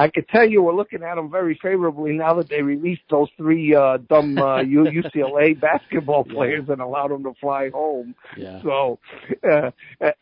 [0.00, 3.28] I could tell you we're looking at them very favorably now that they released those
[3.36, 6.34] three uh, dumb uh, UCLA basketball Yeah.
[6.34, 8.14] players and allowed them to fly home.
[8.34, 8.62] Yeah.
[8.62, 8.98] So
[9.46, 9.70] uh,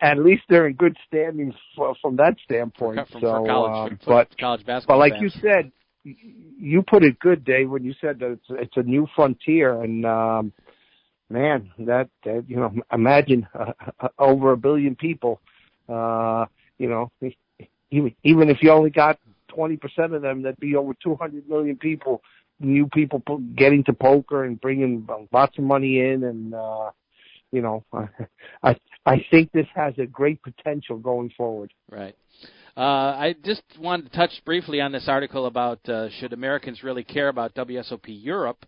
[0.00, 2.98] at least they're in good standing f- from that standpoint.
[3.08, 4.96] For, so, for college, um, for, but college basketball.
[4.96, 5.32] but like fans.
[5.32, 9.06] you said, you put it good, Dave, when you said that it's, it's a new
[9.14, 10.52] frontier, and um,
[11.30, 15.40] man, that, that you know, imagine uh, uh, over a billion people.
[15.88, 16.46] Uh,
[16.78, 17.12] you know,
[17.92, 19.18] even even if you only got
[19.58, 22.22] twenty percent of them, that'd be over two hundred million people,
[22.60, 23.20] new people
[23.56, 26.90] getting to poker and bringing lots of money in, and uh,
[27.50, 27.84] you know,
[28.62, 31.72] I I think this has a great potential going forward.
[31.90, 32.14] Right.
[32.76, 37.02] Uh, I just wanted to touch briefly on this article about uh, should Americans really
[37.02, 38.64] care about WSOP Europe.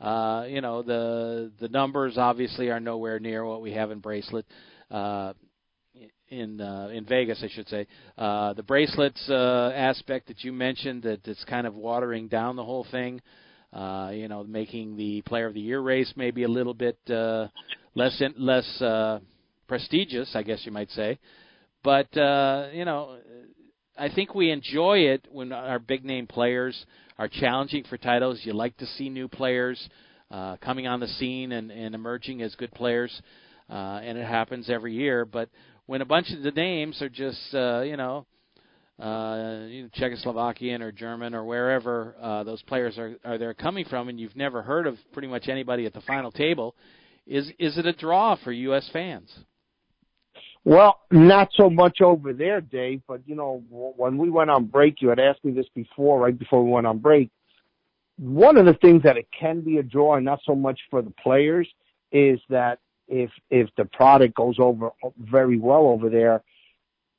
[0.00, 4.44] Uh, you know, the the numbers obviously are nowhere near what we have in Bracelet.
[4.90, 5.34] Uh,
[6.32, 7.86] in uh, in Vegas, I should say.
[8.16, 12.64] Uh, the bracelets uh, aspect that you mentioned that it's kind of watering down the
[12.64, 13.20] whole thing.
[13.72, 17.48] Uh, you know, making the Player of the Year race maybe a little bit uh,
[17.94, 19.18] less in, less uh,
[19.66, 21.18] prestigious, I guess you might say.
[21.82, 23.16] But uh, you know,
[23.96, 26.84] I think we enjoy it when our big name players
[27.18, 28.40] are challenging for titles.
[28.42, 29.88] You like to see new players
[30.30, 33.12] uh, coming on the scene and, and emerging as good players,
[33.70, 35.24] uh, and it happens every year.
[35.24, 35.48] But
[35.86, 38.26] when a bunch of the names are just uh, you know
[38.98, 44.20] uh, Czechoslovakian or German or wherever uh, those players are are they're coming from, and
[44.20, 46.74] you've never heard of pretty much anybody at the final table,
[47.26, 48.88] is is it a draw for U.S.
[48.92, 49.30] fans?
[50.64, 55.02] Well, not so much over there, Dave, but you know, when we went on break,
[55.02, 57.30] you had asked me this before, right before we went on break.
[58.18, 61.02] One of the things that it can be a draw, and not so much for
[61.02, 61.68] the players,
[62.12, 62.78] is that
[63.12, 66.42] if if the product goes over very well over there,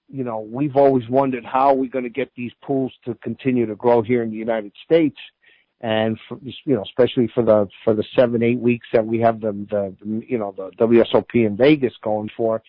[0.09, 3.75] you know, we've always wondered how we're going to get these pools to continue to
[3.75, 5.17] grow here in the United States,
[5.81, 9.39] and for, you know, especially for the for the seven eight weeks that we have
[9.39, 9.95] the the
[10.27, 12.61] you know the WSOP in Vegas going for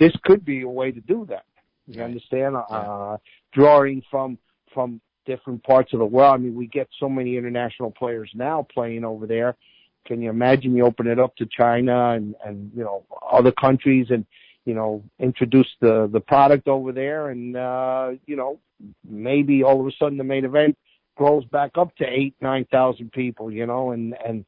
[0.00, 1.44] this could be a way to do that.
[1.86, 2.06] You Right.
[2.06, 2.56] understand?
[2.56, 3.18] Uh,
[3.52, 4.38] drawing from
[4.72, 6.34] from different parts of the world.
[6.34, 9.56] I mean, we get so many international players now playing over there.
[10.06, 14.08] Can you imagine you open it up to China and and you know other countries
[14.10, 14.26] and
[14.64, 18.58] you know introduce the the product over there and uh, you know
[19.08, 20.76] maybe all of a sudden the main event
[21.16, 23.50] grows back up to eight nine thousand people.
[23.50, 24.44] You know, and and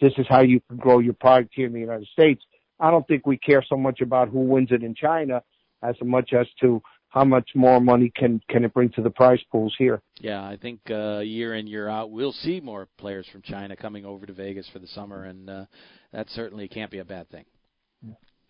[0.00, 2.42] this is how you can grow your product here in the United States.
[2.80, 5.42] I don't think we care so much about who wins it in China
[5.82, 9.40] as much as to how much more money can can it bring to the prize
[9.50, 10.02] pools here.
[10.20, 14.04] Yeah, I think uh, year in year out we'll see more players from China coming
[14.04, 15.64] over to Vegas for the summer, and uh,
[16.12, 17.44] that certainly can't be a bad thing.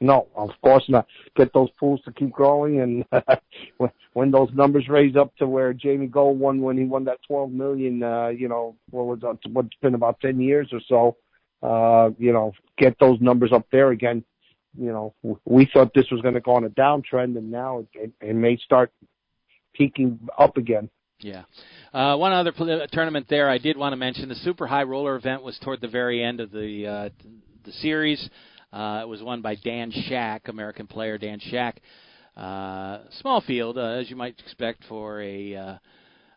[0.01, 1.07] No, of course not.
[1.37, 3.05] Get those pools to keep growing, and
[3.79, 7.19] when, when those numbers raise up to where Jamie Gold won when he won that
[7.27, 9.39] 12 million, uh, you know, what was that?
[9.53, 11.17] What's been about 10 years or so.
[11.61, 14.25] Uh, you know, get those numbers up there again.
[14.79, 18.13] You know, we thought this was going to go on a downtrend, and now it,
[18.21, 18.93] it may start
[19.75, 20.89] peaking up again.
[21.21, 21.43] Yeah.
[21.93, 25.17] Uh, one other pl- tournament there I did want to mention the Super High Roller
[25.17, 27.09] event was toward the very end of the uh,
[27.65, 28.29] the series.
[28.73, 31.81] Uh, it was won by Dan Shak, American player Dan Shak.
[32.37, 35.79] Uh, small field, uh, as you might expect for a uh,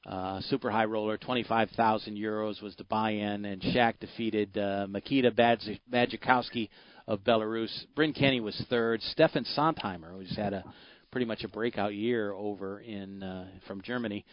[0.06, 1.18] uh, super high roller.
[1.18, 6.70] 25,000 euros was the buy-in, and Shak defeated uh, Mikita Badziakouski
[7.12, 7.70] of Belarus.
[7.94, 9.02] Bryn Kenney was third.
[9.14, 10.64] Steffen Sontheimer, who's had a
[11.12, 14.24] pretty much a breakout year over in uh, from Germany,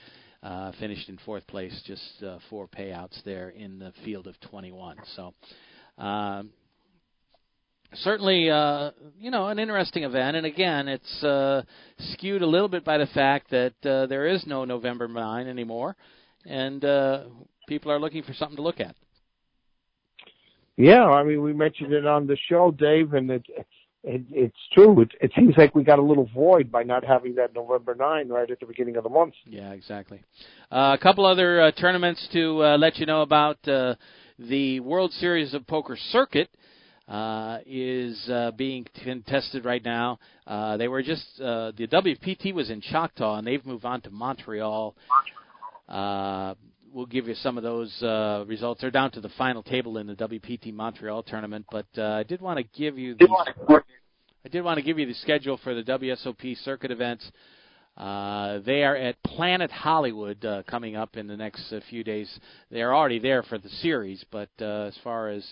[0.45, 4.97] uh, finished in fourth place, just uh, four payouts there in the field of 21.
[5.17, 5.35] So.
[6.01, 6.51] Um,
[7.95, 10.37] certainly, uh, you know, an interesting event.
[10.37, 11.63] And again, it's uh,
[12.13, 15.97] skewed a little bit by the fact that uh, there is no November 9 anymore,
[16.47, 17.25] and uh,
[17.67, 18.95] people are looking for something to look at.
[20.79, 23.45] Yeah, I mean, we mentioned it on the show, Dave, and it,
[24.05, 25.01] it it's true.
[25.03, 28.29] It, it seems like we got a little void by not having that November 9
[28.29, 29.35] right at the beginning of the month.
[29.45, 30.23] Yeah, exactly.
[30.71, 33.67] Uh, a couple other uh, tournaments to uh, let you know about.
[33.67, 33.97] Uh,
[34.39, 36.49] the World Series of Poker circuit
[37.09, 40.21] uh, is uh, being contested right now.
[40.47, 44.11] Uh, they were just uh, the WPT was in Choctaw, and they've moved on to
[44.11, 44.95] Montreal.
[45.89, 46.55] Uh,
[46.93, 48.81] we'll give you some of those uh, results.
[48.81, 52.41] They're down to the final table in the WPT Montreal tournament, but uh, I did
[52.41, 53.29] want to give you the
[54.45, 57.31] I did want to give you the schedule for the WSOP circuit events.
[57.97, 62.31] Uh, they are at Planet Hollywood uh, coming up in the next uh, few days.
[62.71, 65.45] They are already there for the series, but uh, as far as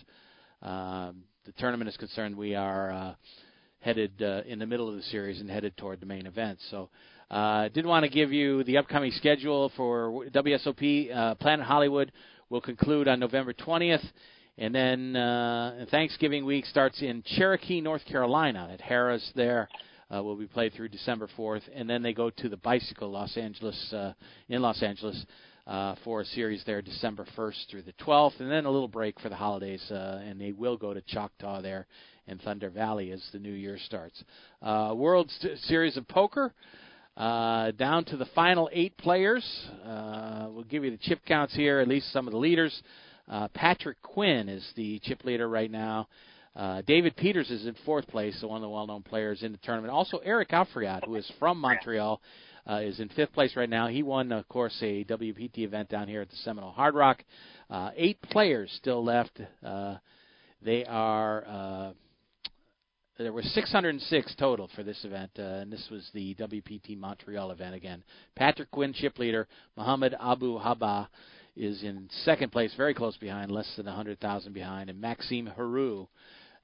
[0.62, 3.14] um, the tournament is concerned, we are uh,
[3.80, 6.58] headed uh, in the middle of the series and headed toward the main event.
[6.70, 6.88] So,
[7.30, 11.14] uh, did want to give you the upcoming schedule for WSOP.
[11.14, 12.12] Uh, Planet Hollywood
[12.50, 14.04] will conclude on November 20th.
[14.58, 19.68] And then uh, Thanksgiving week starts in Cherokee, North Carolina, at Harrah's there.
[20.08, 23.36] Uh, will be played through December 4th, and then they go to the Bicycle, Los
[23.36, 24.12] Angeles, uh,
[24.48, 25.26] in Los Angeles,
[25.66, 29.18] uh, for a series there December 1st through the 12th, and then a little break
[29.18, 31.88] for the holidays, uh, and they will go to Choctaw there
[32.28, 34.22] in Thunder Valley as the new year starts.
[34.62, 35.28] Uh, World
[35.62, 36.54] Series of Poker.
[37.16, 39.42] Uh, down to the final eight players.
[39.86, 42.82] Uh, we'll give you the chip counts here, at least some of the leaders.
[43.26, 46.08] Uh, Patrick Quinn is the chip leader right now.
[46.54, 49.58] Uh, David Peters is in fourth place, so one of the well-known players in the
[49.58, 49.92] tournament.
[49.92, 52.20] Also, Eric Afriat, who is from Montreal,
[52.68, 53.86] uh, is in fifth place right now.
[53.86, 57.24] He won, of course, a WPT event down here at the Seminole Hard Rock.
[57.70, 59.40] Uh, eight players still left.
[60.62, 61.94] They are.
[63.18, 67.74] There were 606 total for this event, uh, and this was the WPT Montreal event
[67.74, 68.04] again.
[68.34, 69.48] Patrick Quinn, chip leader.
[69.74, 71.08] Mohamed Abu Haba
[71.56, 76.06] is in second place, very close behind, less than 100,000 behind, and Maxime Heroux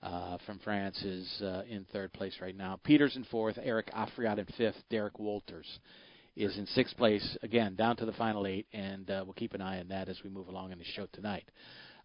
[0.02, 2.78] uh, from France is uh, in third place right now.
[2.84, 5.78] Peters in fourth, Eric Afriat in fifth, Derek Walters
[6.36, 9.62] is in sixth place, again, down to the final eight, and uh, we'll keep an
[9.62, 11.44] eye on that as we move along in the show tonight.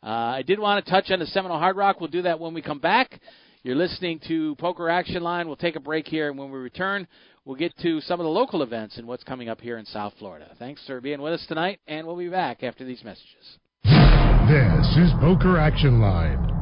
[0.01, 1.99] Uh, I did want to touch on the Seminole Hard Rock.
[1.99, 3.19] We'll do that when we come back.
[3.63, 5.47] You're listening to Poker Action Line.
[5.47, 7.07] We'll take a break here, and when we return,
[7.43, 10.13] we'll get to some of the local events and what's coming up here in South
[10.19, 10.47] Florida.
[10.59, 13.57] Thanks for being with us tonight, and we'll be back after these messages.
[13.83, 16.53] This is Poker Action Line.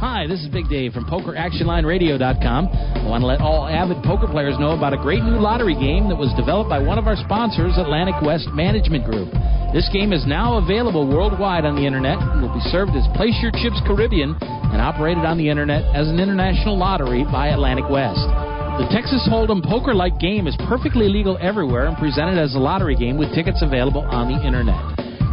[0.00, 2.68] Hi, this is Big Dave from PokerActionLineRadio.com.
[2.68, 6.12] I want to let all avid poker players know about a great new lottery game
[6.12, 9.32] that was developed by one of our sponsors, Atlantic West Management Group.
[9.72, 13.40] This game is now available worldwide on the internet and will be served as Place
[13.40, 14.36] Your Chips Caribbean
[14.76, 18.20] and operated on the internet as an international lottery by Atlantic West.
[18.76, 23.16] The Texas Hold'em poker-like game is perfectly legal everywhere and presented as a lottery game
[23.16, 24.76] with tickets available on the internet.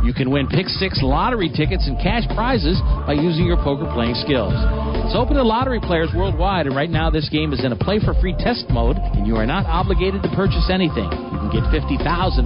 [0.08, 4.16] You can win Pick 6 lottery tickets and cash prizes by using your poker playing
[4.24, 4.56] skills.
[5.04, 8.00] It's open to lottery players worldwide, and right now this game is in a play
[8.00, 11.12] for free test mode, and you are not obligated to purchase anything.
[11.12, 12.00] You can get 50,000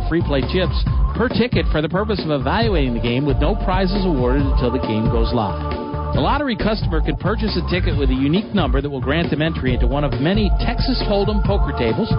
[0.10, 0.82] free play chips
[1.14, 4.82] per ticket for the purpose of evaluating the game with no prizes awarded until the
[4.82, 5.87] game goes live.
[6.18, 9.38] The lottery customer can purchase a ticket with a unique number that will grant them
[9.38, 12.10] entry into one of many Texas Hold'em poker tables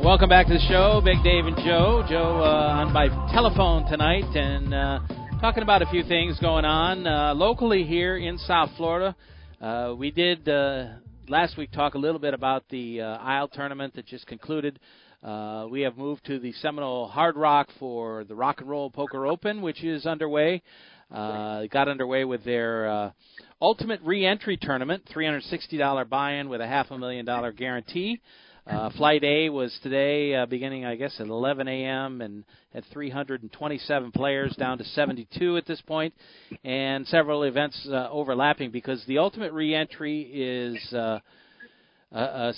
[0.10, 2.04] Welcome back to the show, Big Dave and Joe.
[2.10, 5.00] Joe uh, on by telephone tonight and uh,
[5.40, 9.16] talking about a few things going on uh, locally here in South Florida.
[9.62, 10.94] Uh, we did uh,
[11.28, 14.80] last week talk a little bit about the uh, Isle tournament that just concluded.
[15.70, 19.62] we have moved to the Seminole Hard Rock for the Rock and Roll Poker Open,
[19.62, 20.64] which is underway.
[21.12, 23.14] got underway with their
[23.62, 28.20] Ultimate Re-Entry Tournament, $360 buy-in with a half a million dollar guarantee.
[28.24, 28.49] Uh,
[28.98, 32.22] flight A was today, uh, beginning I guess at 11 a.m.
[32.22, 32.44] and
[32.74, 36.14] had 327 players, down to 72 at this point,
[36.64, 41.20] and several events uh, overlapping because the ultimate reentry is, uh,
[42.12, 42.54] uh, uh,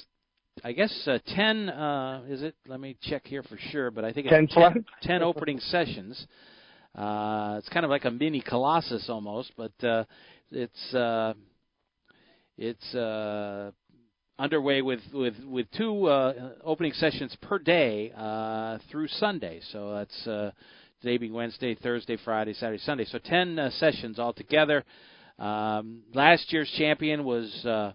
[0.63, 1.69] I guess, uh, 10.
[1.69, 2.55] Uh, is it?
[2.67, 6.27] Let me check here for sure, but I think it's 10, 10, 10 opening sessions.
[6.93, 10.03] Uh, it's kind of like a mini Colossus almost, but uh,
[10.51, 11.33] it's uh,
[12.57, 13.71] it's uh,
[14.39, 19.61] underway with with with two uh, opening sessions per day uh, through Sunday.
[19.71, 20.51] So that's uh,
[21.01, 23.05] today being Wednesday, Thursday, Friday, Saturday, Sunday.
[23.05, 24.83] So ten uh, sessions altogether.
[25.39, 27.93] Um, last year's champion was uh,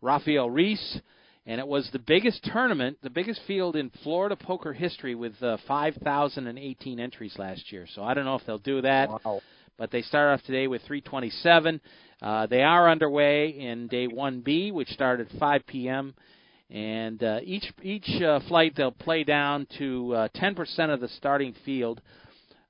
[0.00, 1.00] Rafael Reese,
[1.46, 5.58] and it was the biggest tournament, the biggest field in Florida poker history with uh,
[5.66, 7.86] 5,018 entries last year.
[7.94, 9.10] So I don't know if they'll do that.
[9.10, 9.42] Wow.
[9.78, 11.80] But they start off today with 327.
[12.20, 16.14] Uh, they are underway in day 1B, which started at 5 p.m.
[16.68, 21.54] And uh, each each uh, flight they'll play down to uh, 10% of the starting
[21.64, 22.02] field.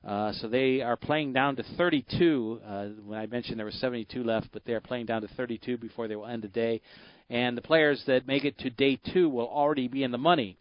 [0.07, 2.61] Uh, so they are playing down to 32.
[2.65, 5.79] Uh, when I mentioned there were 72 left, but they are playing down to 32
[5.79, 6.83] before they will end the day.
[7.31, 10.59] And the players that make it to day two will already be in the money.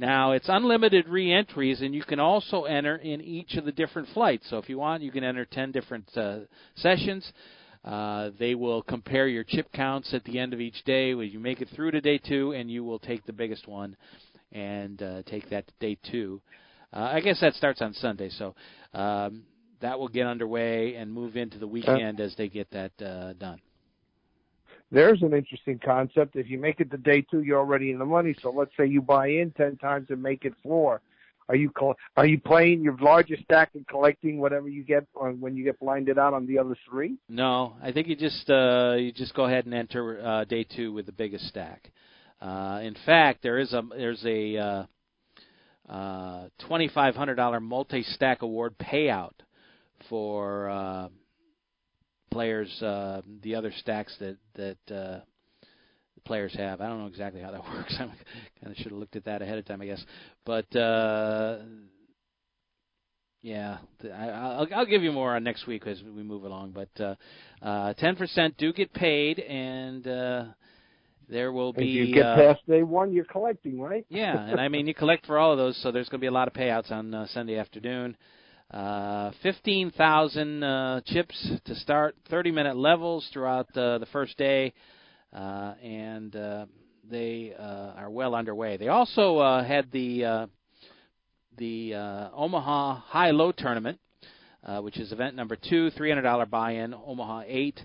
[0.00, 4.48] Now it's unlimited re-entries, and you can also enter in each of the different flights.
[4.48, 6.38] So if you want, you can enter 10 different uh,
[6.74, 7.30] sessions.
[7.84, 11.12] Uh, they will compare your chip counts at the end of each day.
[11.12, 13.94] When you make it through to day two, and you will take the biggest one
[14.52, 16.40] and uh, take that to day two.
[16.94, 18.54] Uh, I guess that starts on Sunday, so
[18.94, 19.42] um,
[19.82, 23.60] that will get underway and move into the weekend as they get that uh, done.
[24.92, 26.36] There's an interesting concept.
[26.36, 28.34] If you make it to day two, you're already in the money.
[28.42, 31.00] So let's say you buy in ten times and make it four.
[31.48, 31.72] Are you
[32.16, 36.16] are you playing your largest stack and collecting whatever you get when you get blinded
[36.16, 37.16] out on the other three?
[37.28, 40.92] No, I think you just uh, you just go ahead and enter uh, day two
[40.92, 41.90] with the biggest stack.
[42.40, 48.04] Uh, in fact, there is a there's a uh, uh, twenty five hundred dollar multi
[48.04, 49.34] stack award payout
[50.08, 51.08] for uh,
[52.30, 55.20] players uh, the other stacks that that uh,
[56.14, 56.80] the players have.
[56.80, 57.94] I don't know exactly how that works.
[57.98, 58.06] I
[58.60, 60.04] kind of should have looked at that ahead of time, I guess.
[60.44, 61.58] But uh,
[63.42, 66.72] yeah, I, I'll, I'll give you more on next week as we move along.
[66.72, 67.14] But uh,
[67.62, 70.44] uh, 10% do get paid, and uh,
[71.28, 72.00] there will be.
[72.00, 74.04] If you get uh, past day one, you're collecting, right?
[74.10, 76.28] yeah, and I mean you collect for all of those, so there's going to be
[76.28, 78.14] a lot of payouts on uh, Sunday afternoon.
[78.14, 78.39] Uh,
[78.72, 84.72] 15,000 uh, chips to start, 30 minute levels throughout uh, the first day
[85.32, 86.66] uh, and uh,
[87.08, 88.76] they uh, are well underway.
[88.76, 90.46] They also uh, had the uh,
[91.56, 93.98] the uh, Omaha High Low Tournament,
[94.64, 97.80] uh, which is event number two, $300 buy-in, Omaha 8,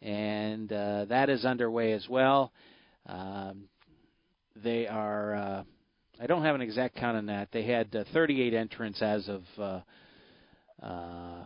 [0.00, 2.52] and uh, that is underway as well.
[3.06, 3.64] Um,
[4.56, 5.34] they are.
[5.34, 5.62] Uh,
[6.22, 7.48] I don't have an exact count on that.
[7.52, 9.42] They had uh, 38 entrants as of
[10.82, 11.44] uh,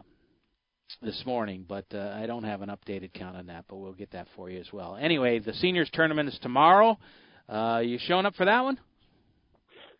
[1.02, 4.12] this morning, but uh, I don't have an updated count on that, but we'll get
[4.12, 4.96] that for you as well.
[4.96, 6.98] Anyway, the seniors tournament is tomorrow.
[7.48, 8.78] Uh, you showing up for that one?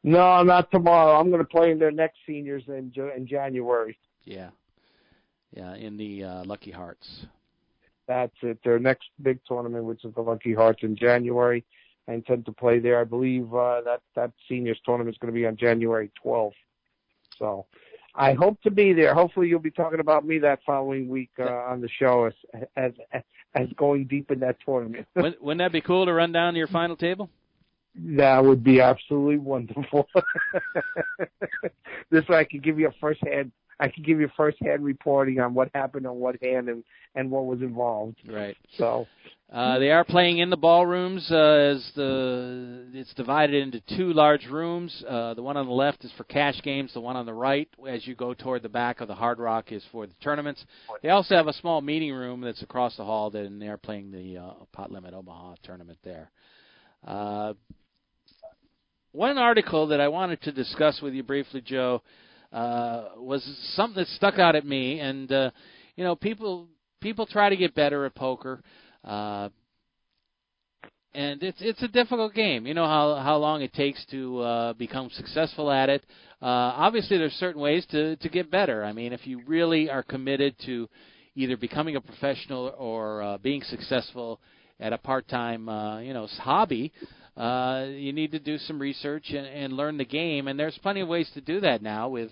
[0.03, 1.19] No, not tomorrow.
[1.19, 3.99] I'm going to play in their next seniors in in January.
[4.25, 4.51] Yeah,
[5.53, 7.27] yeah, in the uh, Lucky Hearts.
[8.07, 8.59] That's it.
[8.65, 11.65] Their next big tournament, which is the Lucky Hearts in January.
[12.07, 13.01] I intend to play there.
[13.01, 16.53] I believe uh, that that seniors tournament is going to be on January 12th.
[17.39, 17.67] So
[18.15, 19.13] I hope to be there.
[19.15, 22.93] Hopefully, you'll be talking about me that following week uh, on the show as, as
[23.55, 25.07] as going deep in that tournament.
[25.15, 27.31] wouldn't, wouldn't that be cool to run down your final table?
[27.97, 30.09] That would be absolutely wonderful.
[32.11, 33.53] this way, I could give you a first hand.
[33.81, 37.31] I could give you first hand reporting on what happened on what hand and and
[37.31, 38.17] what was involved.
[38.27, 38.57] Right.
[38.77, 39.07] So
[39.53, 44.47] uh, they are playing in the ballrooms uh, as the it's divided into two large
[44.47, 45.05] rooms.
[45.09, 46.93] Uh, the one on the left is for cash games.
[46.93, 49.71] The one on the right, as you go toward the back of the Hard Rock,
[49.71, 50.65] is for the tournaments.
[51.03, 54.39] They also have a small meeting room that's across the hall, and they're playing the
[54.39, 56.31] uh, Pot Limit Omaha tournament there.
[57.07, 57.55] Uh,
[59.13, 62.24] one article that I wanted to discuss with you briefly, Joe, uh,
[62.55, 63.43] was
[63.75, 65.51] something that stuck out at me, and uh,
[65.97, 66.69] you know, people
[67.01, 68.63] people try to get better at poker.
[69.05, 69.49] Uh,
[71.15, 72.67] and it's it's a difficult game.
[72.67, 76.05] You know how how long it takes to uh, become successful at it.
[76.43, 78.85] Uh, obviously, there's certain ways to to get better.
[78.85, 80.89] I mean, if you really are committed to
[81.37, 84.41] either becoming a professional or uh, being successful
[84.81, 86.93] at a part-time, uh, you know, hobby,
[87.37, 90.49] uh, you need to do some research and, and learn the game.
[90.49, 92.31] And there's plenty of ways to do that now with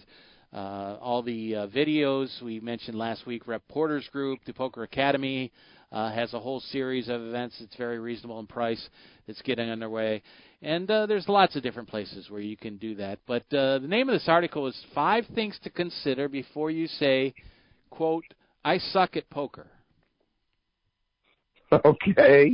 [0.53, 3.47] uh, all the uh, videos we mentioned last week.
[3.47, 5.51] Rep Porter's group, the Poker Academy,
[5.91, 8.89] uh, has a whole series of events that's very reasonable in price
[9.27, 10.23] that's getting underway.
[10.63, 13.19] And uh, there's lots of different places where you can do that.
[13.27, 17.35] But uh, the name of this article is Five Things to Consider Before You Say,
[17.91, 18.25] quote,
[18.65, 19.67] I suck at poker.
[21.85, 22.53] Okay.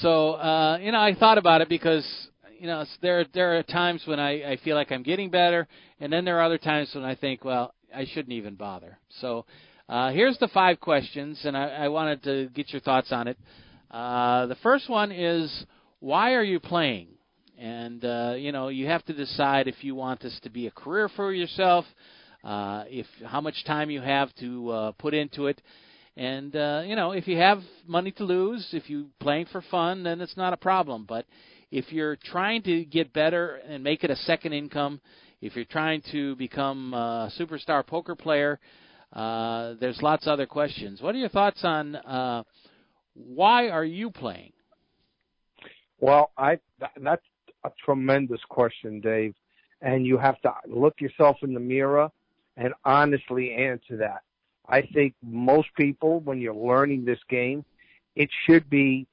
[0.00, 2.06] So, uh, you know, I thought about it because,
[2.58, 5.68] you know, there there are times when I, I feel like I'm getting better,
[6.00, 8.98] and then there are other times when I think, well, I shouldn't even bother.
[9.20, 9.44] So
[9.88, 13.36] uh, here's the five questions, and I, I wanted to get your thoughts on it.
[13.90, 15.66] Uh, the first one is
[16.00, 17.08] why are you playing?
[17.58, 20.70] And uh, you know you have to decide if you want this to be a
[20.70, 21.84] career for yourself,
[22.44, 25.60] uh, if how much time you have to uh, put into it,
[26.16, 30.02] and uh, you know if you have money to lose, if you playing for fun,
[30.02, 31.04] then it's not a problem.
[31.08, 31.26] But
[31.70, 35.00] if you're trying to get better and make it a second income,
[35.40, 38.60] if you're trying to become a superstar poker player,
[39.12, 41.00] uh, there's lots of other questions.
[41.00, 42.42] What are your thoughts on uh,
[43.14, 44.52] why are you playing?
[46.00, 46.58] Well, I
[47.00, 47.24] that's
[47.64, 49.34] a tremendous question, Dave,
[49.80, 52.10] and you have to look yourself in the mirror
[52.56, 54.22] and honestly answer that.
[54.68, 57.64] I think most people, when you're learning this game,
[58.14, 59.06] it should be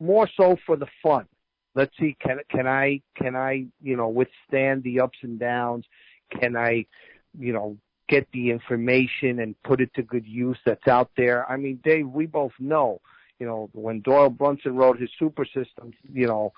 [0.00, 1.26] more so for the fun.
[1.74, 5.84] Let's see, can can I can I you know withstand the ups and downs?
[6.30, 6.86] Can I
[7.36, 7.76] you know
[8.08, 11.50] get the information and put it to good use that's out there.
[11.50, 13.00] I mean, Dave, we both know,
[13.38, 16.52] you know, when Doyle Brunson wrote his super system, you know,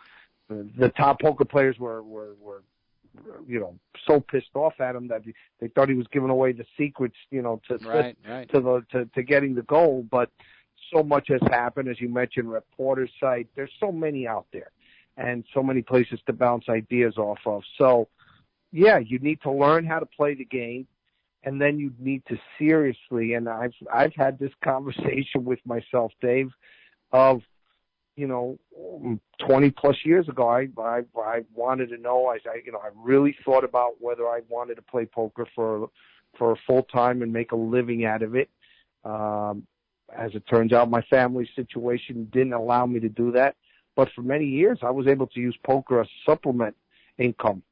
[0.48, 2.62] the top poker players were, were, were,
[3.46, 5.22] you know, so pissed off at him that
[5.60, 8.48] they thought he was giving away the secrets, you know, to, right, right.
[8.50, 10.06] to the, to, to getting the goal.
[10.10, 10.30] But
[10.92, 13.48] so much has happened, as you mentioned, Rep Porter site.
[13.56, 14.70] There's so many out there
[15.16, 17.62] and so many places to bounce ideas off of.
[17.78, 18.08] So,
[18.72, 20.86] yeah, you need to learn how to play the game
[21.46, 26.50] and then you need to seriously and I've I've had this conversation with myself, Dave,
[27.12, 27.40] of
[28.16, 28.58] you know,
[29.46, 32.88] 20 plus years ago, I, I, I wanted to know, I, I, you know, I
[32.96, 35.90] really thought about whether I wanted to play poker for,
[36.38, 38.48] for full time and make a living out of it.
[39.04, 39.66] Um,
[40.16, 43.56] as it turns out, my family situation didn't allow me to do that.
[43.94, 46.76] But for many years, I was able to use poker as supplement
[47.18, 47.62] income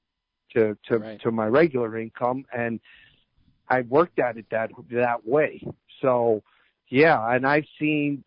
[0.54, 1.20] to, to, right.
[1.22, 2.44] to my regular income.
[2.56, 2.80] And,
[3.68, 5.62] I worked at it that that way.
[6.00, 6.42] So
[6.88, 8.24] yeah, and I've seen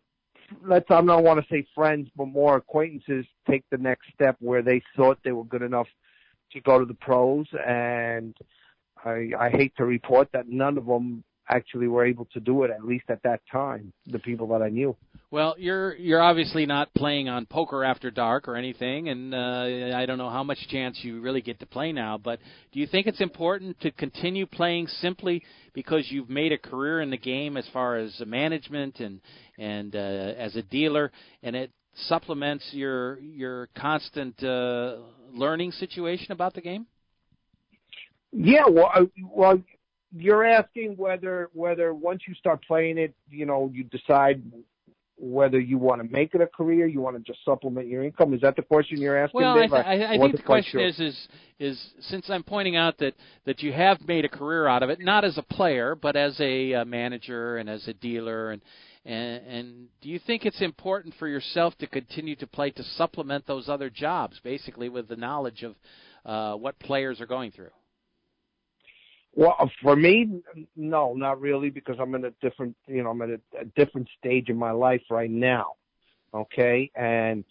[0.64, 4.62] let's I don't want to say friends, but more acquaintances take the next step where
[4.62, 5.88] they thought they were good enough
[6.52, 8.36] to go to the pros, and
[9.04, 12.70] I I hate to report that none of them actually were able to do it
[12.70, 13.92] at least at that time.
[14.06, 14.96] The people that I knew.
[15.30, 20.06] Well, you're you're obviously not playing on Poker After Dark or anything, and uh, I
[20.06, 22.16] don't know how much chance you really get to play now.
[22.16, 22.38] But
[22.72, 25.42] do you think it's important to continue playing simply
[25.74, 29.20] because you've made a career in the game as far as management and
[29.58, 31.70] and uh, as a dealer, and it
[32.06, 34.96] supplements your your constant uh,
[35.32, 36.86] learning situation about the game?
[38.32, 39.60] Yeah, well, I, well,
[40.16, 44.42] you're asking whether whether once you start playing it, you know, you decide
[45.20, 48.32] whether you want to make it a career, you want to just supplement your income.
[48.34, 49.40] Is that the question you're asking?
[49.40, 49.72] Well, Dave?
[49.72, 50.86] I, th- I, I think the question sure.
[50.86, 51.28] is is
[51.58, 55.00] is since I'm pointing out that that you have made a career out of it,
[55.00, 58.62] not as a player, but as a uh, manager and as a dealer and.
[59.04, 63.46] And, and do you think it's important for yourself to continue to play to supplement
[63.46, 65.76] those other jobs, basically with the knowledge of
[66.26, 67.70] uh, what players are going through?
[69.38, 70.42] Well, for me,
[70.74, 74.08] no, not really, because I'm in a different, you know, I'm at a, a different
[74.18, 75.74] stage in my life right now.
[76.34, 77.44] Okay, and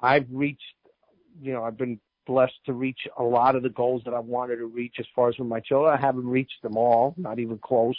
[0.00, 0.62] I've reached,
[1.42, 4.58] you know, I've been blessed to reach a lot of the goals that I wanted
[4.58, 5.92] to reach as far as with my children.
[5.92, 7.98] I haven't reached them all, not even close.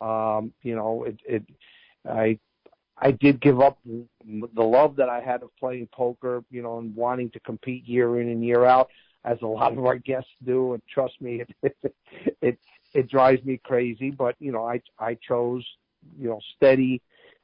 [0.00, 1.44] Um, you know, it, it,
[2.10, 2.40] I,
[2.98, 6.92] I did give up the love that I had of playing poker, you know, and
[6.96, 8.90] wanting to compete year in and year out
[9.24, 10.74] as a lot of our guests do.
[10.74, 11.76] And trust me, it
[12.40, 12.58] it
[12.94, 14.10] it, drives me crazy.
[14.10, 15.64] But you know, I I chose
[16.18, 17.02] you know steady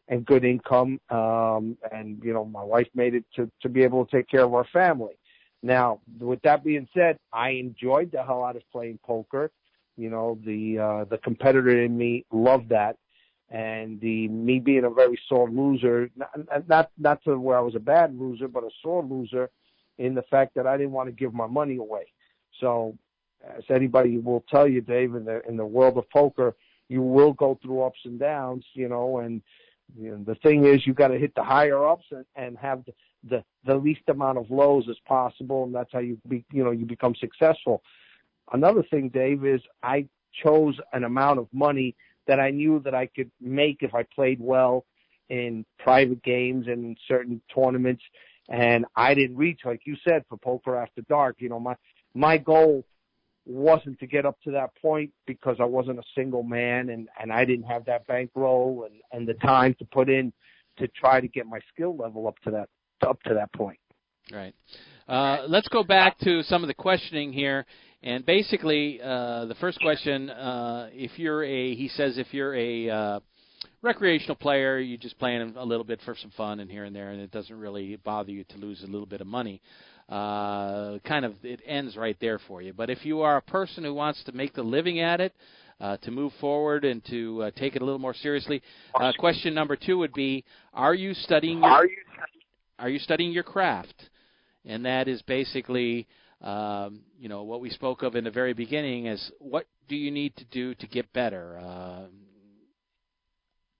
[0.08, 4.04] and good income, um, and you know, my wife made it to to be able
[4.04, 5.14] to take care of our family.
[5.62, 9.50] Now, with that being said, I enjoyed the hell out of playing poker.
[9.96, 12.96] You know, the uh, the competitor in me loved that,
[13.50, 17.74] and the me being a very sore loser, not not not to where I was
[17.74, 19.50] a bad loser, but a sore loser
[20.00, 22.12] in the fact that I didn't want to give my money away.
[22.58, 22.96] So,
[23.56, 26.56] as anybody will tell you, Dave, in the in the world of poker,
[26.88, 29.18] you will go through ups and downs, you know.
[29.18, 29.42] And
[29.96, 32.84] you know, the thing is, you got to hit the higher ups and, and have
[32.86, 32.94] the,
[33.28, 36.70] the the least amount of lows as possible, and that's how you be, you know,
[36.70, 37.82] you become successful.
[38.52, 40.08] Another thing, Dave, is I
[40.42, 41.94] chose an amount of money
[42.26, 44.86] that I knew that I could make if I played well
[45.28, 48.02] in private games and in certain tournaments
[48.50, 51.36] and I didn't reach, like you said, for poker after dark.
[51.38, 51.76] You know, my
[52.14, 52.84] my goal
[53.46, 57.32] wasn't to get up to that point because I wasn't a single man and and
[57.32, 60.32] I didn't have that bankroll and and the time to put in
[60.78, 62.68] to try to get my skill level up to that
[63.06, 63.78] up to that point.
[64.32, 64.54] Right.
[65.08, 67.66] Uh, let's go back to some of the questioning here.
[68.02, 72.88] And basically, uh, the first question: uh, If you're a, he says, if you're a
[72.88, 73.20] uh,
[73.82, 77.10] recreational player, you just playing a little bit for some fun and here and there,
[77.10, 79.60] and it doesn't really bother you to lose a little bit of money.
[80.08, 82.72] Uh, kind of it ends right there for you.
[82.72, 85.32] But if you are a person who wants to make the living at it,
[85.80, 88.60] uh, to move forward and to uh, take it a little more seriously,
[88.94, 90.44] uh, question number two would be:
[90.74, 91.58] Are you studying?
[91.58, 91.96] Your, are you
[92.78, 94.10] are you studying your craft?
[94.64, 96.06] And that is basically.
[96.42, 100.10] Um, you know what we spoke of in the very beginning is what do you
[100.10, 101.58] need to do to get better?
[101.58, 102.06] Uh,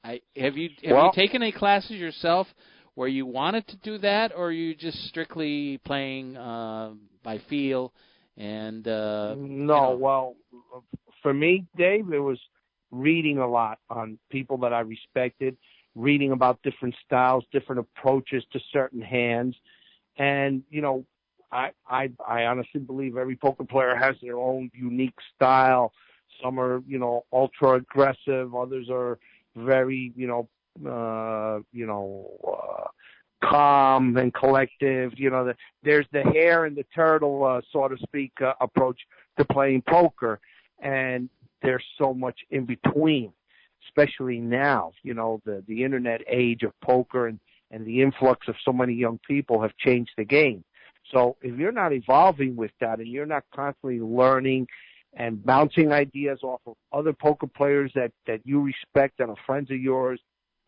[0.02, 2.46] I have you have well, you taken any classes yourself
[2.94, 6.92] where you wanted to do that, or are you just strictly playing uh,
[7.22, 7.92] by feel?
[8.36, 9.96] And uh, no, you know?
[10.00, 10.36] well,
[11.22, 12.38] for me, Dave, it was
[12.90, 15.56] reading a lot on people that I respected,
[15.94, 19.54] reading about different styles, different approaches to certain hands,
[20.16, 21.04] and you know,
[21.52, 25.92] I I I honestly believe every poker player has their own unique style.
[26.42, 28.54] Some are, you know, ultra aggressive.
[28.54, 29.18] Others are
[29.56, 30.48] very, you know,
[30.88, 32.88] uh, you know, uh,
[33.46, 35.12] calm and collective.
[35.16, 39.00] You know, the, there's the hare and the turtle, uh, so to speak, uh, approach
[39.38, 40.40] to playing poker,
[40.80, 41.28] and
[41.62, 43.32] there's so much in between,
[43.88, 44.92] especially now.
[45.02, 47.40] You know, the the internet age of poker and
[47.70, 50.64] and the influx of so many young people have changed the game.
[51.12, 54.66] So if you're not evolving with that and you're not constantly learning
[55.14, 59.70] and bouncing ideas off of other poker players that that you respect and are friends
[59.70, 60.20] of yours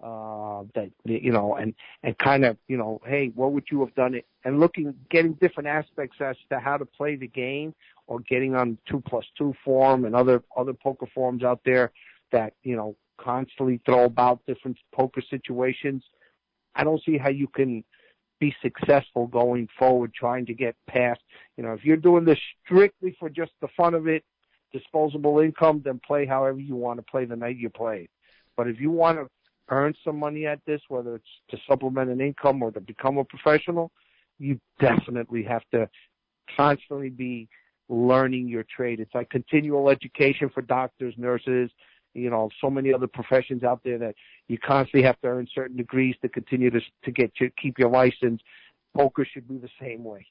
[0.03, 3.95] uh that you know and and kind of you know hey what would you have
[3.95, 4.15] done?
[4.15, 7.73] It and looking getting different aspects as to how to play the game
[8.09, 11.93] or getting on two plus two form and other other poker forms out there
[12.33, 16.03] that you know constantly throw about different poker situations.
[16.75, 17.85] I don't see how you can
[18.41, 21.21] be successful going forward trying to get past
[21.57, 24.25] you know if you're doing this strictly for just the fun of it
[24.73, 28.09] disposable income, then play however you want to play the night you play.
[28.57, 29.29] But if you want to
[29.69, 33.25] earn some money at this, whether it's to supplement an income or to become a
[33.25, 33.91] professional,
[34.39, 35.89] you definitely have to
[36.57, 37.49] constantly be
[37.89, 39.01] learning your trade.
[39.01, 41.71] It's like continual education for doctors, nurses,
[42.15, 44.15] you know, so many other professions out there that
[44.49, 47.91] you constantly have to earn certain degrees to continue to to get your keep your
[47.91, 48.41] license.
[48.95, 50.27] Poker should be the same way.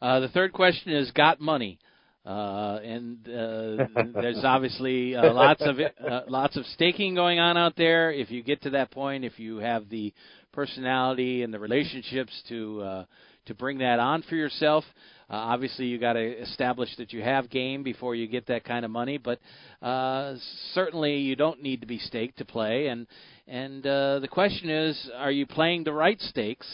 [0.00, 1.78] Uh, the third question is got money.
[2.26, 7.74] Uh, and uh, there's obviously uh, lots of uh, lots of staking going on out
[7.76, 8.10] there.
[8.10, 10.12] If you get to that point, if you have the
[10.52, 13.04] personality and the relationships to uh,
[13.46, 14.82] to bring that on for yourself,
[15.30, 18.90] obviously, you got to establish that you have game before you get that kind of
[18.90, 19.38] money, but
[19.80, 20.34] uh,
[20.72, 22.88] certainly you don't need to be staked to play.
[22.88, 23.06] And
[23.46, 26.66] and uh, the question is, are you playing the right stakes?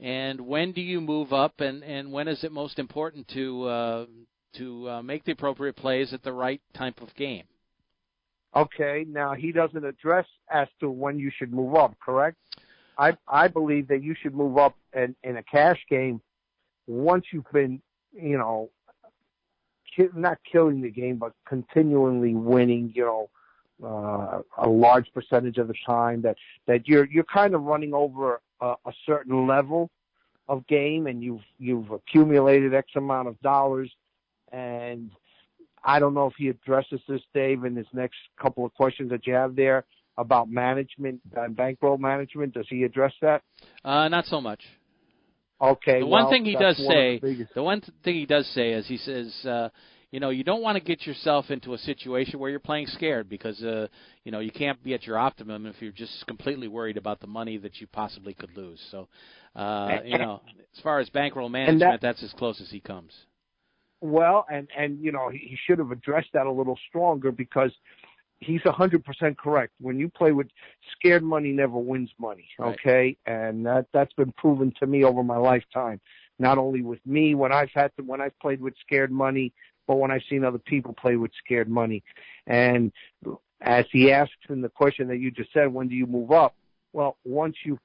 [0.00, 1.60] And when do you move up?
[1.60, 4.06] And and when is it most important to uh,
[4.54, 7.44] to uh, make the appropriate plays at the right type of game?
[8.56, 12.36] Okay, now he doesn't address as to when you should move up, correct?
[12.96, 16.20] I I believe that you should move up in, in a cash game
[16.86, 17.82] once you've been,
[18.12, 18.70] you know,
[19.96, 23.30] ki- not killing the game, but continually winning, you know,
[23.84, 26.36] uh, a large percentage of the time that
[26.66, 29.90] that you're you're kind of running over a, a certain level
[30.48, 33.90] of game and you've you've accumulated X amount of dollars
[34.52, 35.10] and
[35.84, 39.26] I don't know if he addresses this, Dave, in his next couple of questions that
[39.26, 39.84] you have there
[40.16, 42.54] about management and bankroll management.
[42.54, 43.42] Does he address that?
[43.84, 44.62] Uh, not so much.
[45.60, 46.00] Okay.
[46.00, 48.46] The well, one thing he does one say, the, the one th- thing he does
[48.48, 49.68] say is he says, uh,
[50.10, 53.28] you know, you don't want to get yourself into a situation where you're playing scared
[53.28, 53.88] because, uh,
[54.24, 57.26] you know, you can't be at your optimum if you're just completely worried about the
[57.26, 58.80] money that you possibly could lose.
[58.90, 59.08] So,
[59.56, 60.40] uh, you know,
[60.76, 63.12] as far as bankroll management, that- that's as close as he comes.
[64.04, 67.70] Well, and and you know he, he should have addressed that a little stronger because
[68.38, 69.72] he's a hundred percent correct.
[69.80, 70.48] When you play with
[70.94, 72.46] scared money, never wins money.
[72.58, 72.74] Right.
[72.74, 76.02] Okay, and that that's been proven to me over my lifetime.
[76.38, 79.54] Not only with me when I've had to when I've played with scared money,
[79.88, 82.04] but when I've seen other people play with scared money.
[82.46, 82.92] And
[83.62, 86.54] as he asks in the question that you just said, when do you move up?
[86.92, 87.78] Well, once you've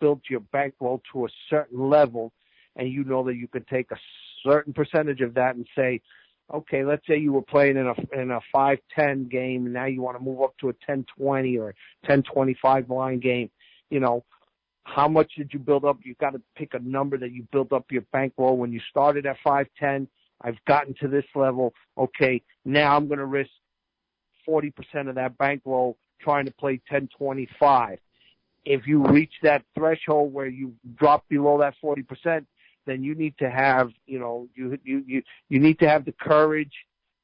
[0.00, 2.32] built your bankroll to a certain level,
[2.76, 3.96] and you know that you can take a
[4.42, 6.00] certain percentage of that and say,
[6.52, 9.86] okay, let's say you were playing in a in a five ten game, and now
[9.86, 11.74] you want to move up to a ten twenty or
[12.04, 13.50] ten twenty five line game.
[13.90, 14.24] You know,
[14.84, 15.98] how much did you build up?
[16.02, 19.26] You've got to pick a number that you built up your bankroll when you started
[19.26, 20.08] at five ten.
[20.40, 21.74] I've gotten to this level.
[21.96, 23.50] Okay, now I'm going to risk
[24.46, 27.98] forty percent of that bankroll trying to play ten twenty five.
[28.64, 32.46] If you reach that threshold where you drop below that forty percent,
[32.88, 36.12] then you need to have, you know, you you you you need to have the
[36.12, 36.72] courage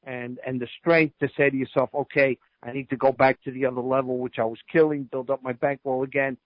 [0.05, 3.51] and and the strength to say to yourself, okay, I need to go back to
[3.51, 6.37] the other level which I was killing, build up my bankroll again,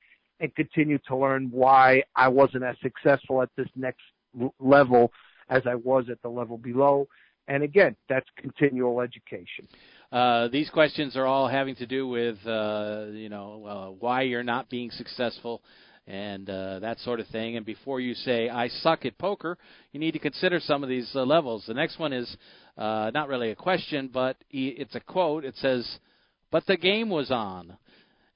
[0.40, 4.02] and continue to learn why I wasn't as successful at this next
[4.60, 5.12] level
[5.48, 7.08] as I was at the level below.
[7.48, 9.66] And again, that's continual education.
[10.12, 14.42] Uh, these questions are all having to do with, uh, you know, uh, why you're
[14.42, 15.62] not being successful
[16.08, 17.56] and uh, that sort of thing.
[17.56, 19.58] And before you say I suck at poker,
[19.92, 21.64] you need to consider some of these uh, levels.
[21.68, 22.36] The next one is
[22.78, 25.44] uh, not really a question, but it's a quote.
[25.44, 25.86] It says,
[26.50, 27.76] "But the game was on."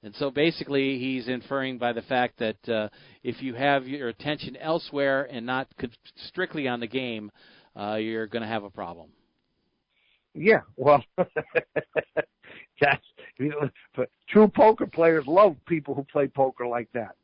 [0.03, 2.89] And so basically, he's inferring by the fact that uh,
[3.23, 5.67] if you have your attention elsewhere and not
[6.27, 7.31] strictly on the game,
[7.75, 9.09] uh, you're going to have a problem.
[10.35, 11.03] Yeah, well,
[12.81, 13.05] that's
[13.37, 17.15] you know, true poker players love people who play poker like that,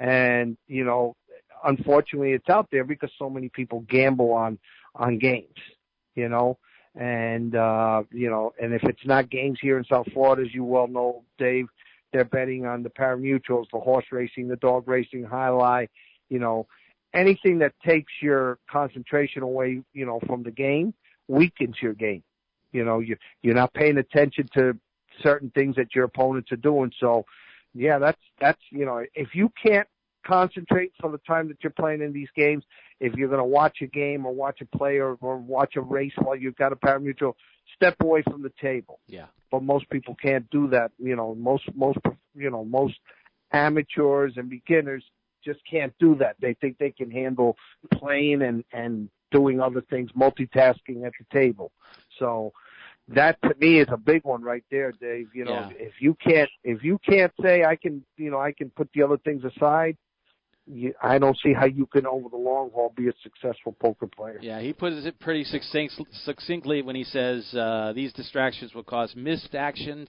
[0.00, 1.16] and you know,
[1.64, 4.58] unfortunately, it's out there because so many people gamble on
[4.94, 5.58] on games,
[6.14, 6.58] you know,
[6.94, 10.64] and uh, you know, and if it's not games here in South Florida, as you
[10.64, 11.66] well know, Dave,
[12.12, 15.88] they're betting on the parimutuels, the horse racing, the dog racing, jai alai,
[16.28, 16.66] you know,
[17.12, 20.94] anything that takes your concentration away, you know, from the game
[21.28, 22.22] weakens your game.
[22.72, 24.76] You know, you you're not paying attention to
[25.22, 26.92] certain things that your opponents are doing.
[26.98, 27.24] So,
[27.74, 29.88] yeah, that's that's you know, if you can't
[30.26, 32.64] concentrate for the time that you're playing in these games,
[33.00, 35.80] if you're going to watch a game or watch a play or, or watch a
[35.80, 37.34] race while you've got a parimutuel,
[37.74, 39.00] step away from the table.
[39.06, 39.26] Yeah.
[39.50, 40.92] But most people can't do that.
[40.98, 41.98] You know, most most
[42.34, 42.94] you know most
[43.52, 45.04] amateurs and beginners
[45.44, 46.36] just can't do that.
[46.40, 47.56] They think they can handle
[47.92, 51.72] playing and and doing other things, multitasking at the table.
[52.18, 52.52] So
[53.08, 55.28] that to me is a big one right there, Dave.
[55.34, 55.70] You know, Yeah.
[55.78, 59.02] if you can't if you can't say I can, you know, I can put the
[59.02, 59.96] other things aside,
[60.66, 64.06] you, I don't see how you can over the long haul be a successful poker
[64.06, 64.38] player.
[64.40, 65.94] Yeah, he puts it pretty succinct,
[66.24, 70.08] succinctly when he says uh, these distractions will cause missed action,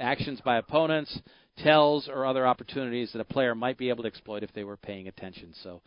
[0.00, 1.20] actions by opponents,
[1.58, 4.76] tells, or other opportunities that a player might be able to exploit if they were
[4.76, 5.52] paying attention.
[5.62, 5.80] So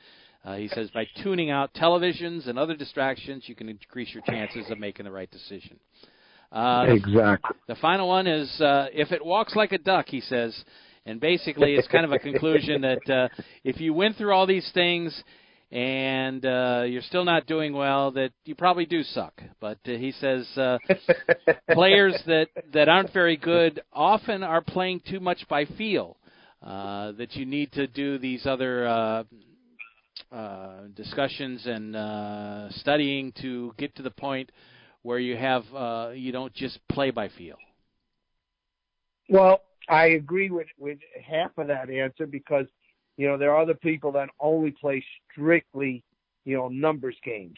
[0.46, 4.70] uh, he says by tuning out televisions and other distractions, you can increase your chances
[4.70, 5.80] of making the right decision.
[6.52, 7.58] Uh, the, exactly.
[7.68, 10.56] the final one is uh, if it walks like a duck, he says.
[11.08, 13.28] And basically, it's kind of a conclusion that uh,
[13.64, 15.16] if you went through all these things
[15.72, 19.40] and uh, you're still not doing well, that you probably do suck.
[19.60, 20.78] But uh, he says uh,
[21.74, 26.18] players that that aren't very good often are playing too much by feel.
[26.64, 29.24] Uh, that you need to do these other uh,
[30.32, 34.52] uh, discussions and uh, studying to get to the point
[35.02, 37.58] where you have uh, you don't just play by feel?
[39.30, 42.66] Well, I agree with with half of that answer because
[43.18, 46.04] you know there are other people that only play strictly
[46.44, 47.58] you know numbers games.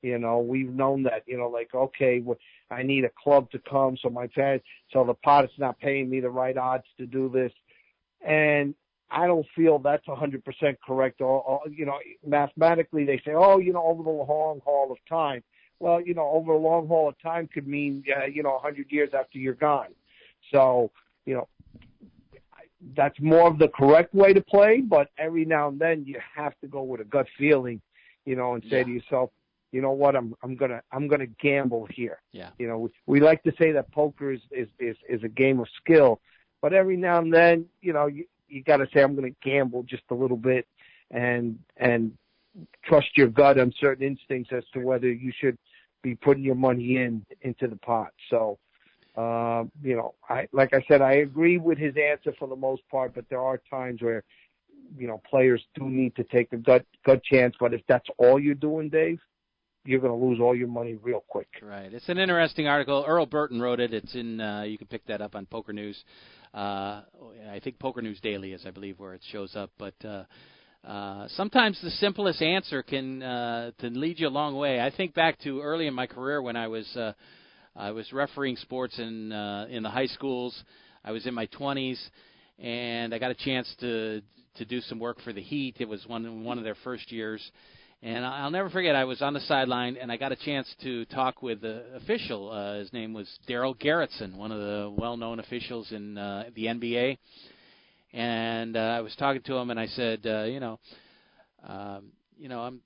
[0.00, 1.24] You know, we've known that.
[1.26, 2.38] You know, like okay, well,
[2.70, 6.08] I need a club to come, so my parents, so the pot is not paying
[6.08, 7.52] me the right odds to do this,
[8.26, 8.74] and
[9.10, 10.42] I don't feel that's a 100%
[10.86, 11.20] correct.
[11.20, 14.98] Or, or, you know, mathematically they say, oh, you know, over the long haul of
[15.08, 15.42] time.
[15.80, 18.90] Well, you know, over a long haul of time could mean, uh, you know, 100
[18.90, 19.94] years after you're gone.
[20.52, 20.90] So,
[21.24, 21.48] you know,
[22.96, 26.58] that's more of the correct way to play, but every now and then you have
[26.60, 27.80] to go with a gut feeling,
[28.24, 28.84] you know, and say yeah.
[28.84, 29.30] to yourself,
[29.72, 32.20] you know what, I'm I'm gonna I'm gonna gamble here.
[32.32, 32.50] Yeah.
[32.58, 35.60] You know, we, we like to say that poker is, is is is a game
[35.60, 36.20] of skill,
[36.62, 39.48] but every now and then, you know, you you got to say I'm going to
[39.48, 40.66] gamble just a little bit,
[41.10, 42.12] and and
[42.84, 45.58] trust your gut on certain instincts as to whether you should
[46.02, 48.12] be putting your money in into the pot.
[48.30, 48.58] So,
[49.16, 52.82] uh, you know, I like I said, I agree with his answer for the most
[52.90, 54.24] part, but there are times where
[54.96, 57.54] you know players do need to take a gut gut chance.
[57.58, 59.20] But if that's all you're doing, Dave,
[59.88, 61.48] you're going to lose all your money real quick.
[61.62, 61.90] Right.
[61.90, 63.06] It's an interesting article.
[63.08, 63.94] Earl Burton wrote it.
[63.94, 64.38] It's in.
[64.38, 65.96] Uh, you can pick that up on Poker News.
[66.52, 67.02] Uh,
[67.50, 69.70] I think Poker News Daily is, I believe, where it shows up.
[69.78, 70.24] But uh,
[70.86, 74.78] uh, sometimes the simplest answer can uh, can lead you a long way.
[74.78, 77.14] I think back to early in my career when I was uh,
[77.74, 80.64] I was refereeing sports in uh, in the high schools.
[81.02, 81.98] I was in my 20s,
[82.58, 84.20] and I got a chance to
[84.56, 85.76] to do some work for the Heat.
[85.78, 87.40] It was one one of their first years,
[88.02, 88.94] and I'll never forget.
[88.94, 92.50] I was on the sideline, and I got a chance to talk with the official.
[92.50, 97.18] Uh, his name was Darell Garretson, one of the well-known officials in uh, the NBA.
[98.12, 100.78] And uh, I was talking to him, and I said, uh, you know,
[101.66, 102.80] um, you know, I'm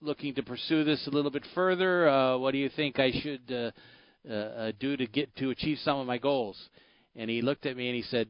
[0.00, 2.08] looking to pursue this a little bit further.
[2.08, 3.70] Uh, what do you think I should uh,
[4.28, 6.60] uh, uh, do to get to achieve some of my goals?
[7.14, 8.28] And he looked at me and he said,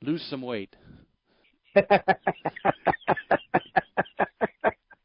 [0.00, 0.74] lose some weight.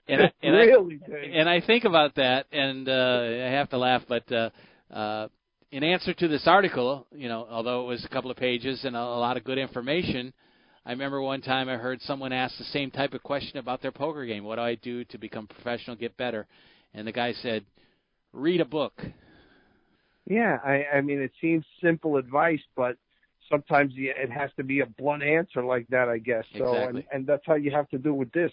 [0.09, 3.77] and I, and really, I, and I think about that, and uh, I have to
[3.77, 4.03] laugh.
[4.07, 4.49] But uh,
[4.91, 5.27] uh,
[5.71, 8.95] in answer to this article, you know, although it was a couple of pages and
[8.95, 10.33] a, a lot of good information,
[10.85, 13.91] I remember one time I heard someone ask the same type of question about their
[13.91, 14.43] poker game.
[14.43, 16.47] What do I do to become professional, get better?
[16.93, 17.65] And the guy said,
[18.33, 19.01] "Read a book."
[20.25, 22.97] Yeah, I, I mean, it seems simple advice, but
[23.49, 26.45] sometimes it has to be a blunt answer like that, I guess.
[26.57, 27.07] So, Exactly.
[27.11, 28.51] and, and that's how you have to do with this.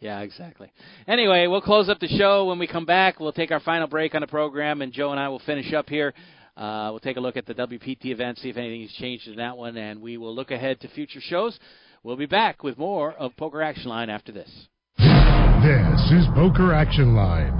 [0.00, 0.72] Yeah, exactly.
[1.06, 2.46] Anyway, we'll close up the show.
[2.46, 5.20] When we come back, we'll take our final break on the program, and Joe and
[5.20, 6.14] I will finish up here.
[6.56, 9.36] Uh, we'll take a look at the WPT event, see if anything has changed in
[9.36, 11.58] that one, and we will look ahead to future shows.
[12.02, 14.50] We'll be back with more of Poker Action Line after this.
[14.98, 17.59] This is Poker Action Line.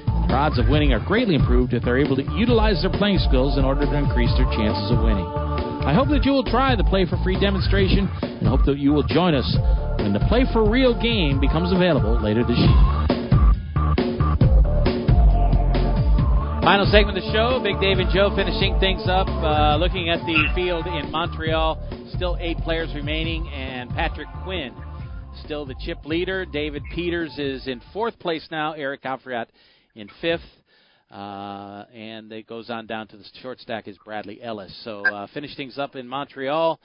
[0.31, 3.57] Their odds of winning are greatly improved if they're able to utilize their playing skills
[3.59, 5.27] in order to increase their chances of winning.
[5.83, 8.93] I hope that you will try the Play for Free demonstration and hope that you
[8.93, 9.43] will join us
[9.99, 12.79] when the Play for Real game becomes available later this year.
[16.63, 17.59] Final segment of the show.
[17.59, 19.27] Big Dave and Joe finishing things up.
[19.27, 21.75] Uh, looking at the field in Montreal,
[22.15, 24.71] still eight players remaining, and Patrick Quinn
[25.43, 26.45] still the chip leader.
[26.45, 28.71] David Peters is in fourth place now.
[28.71, 29.47] Eric Afriat
[29.95, 30.41] in fifth.
[31.09, 34.73] Uh, and it goes on down to the short stack is Bradley Ellis.
[34.85, 36.79] So uh, finish things up in Montreal,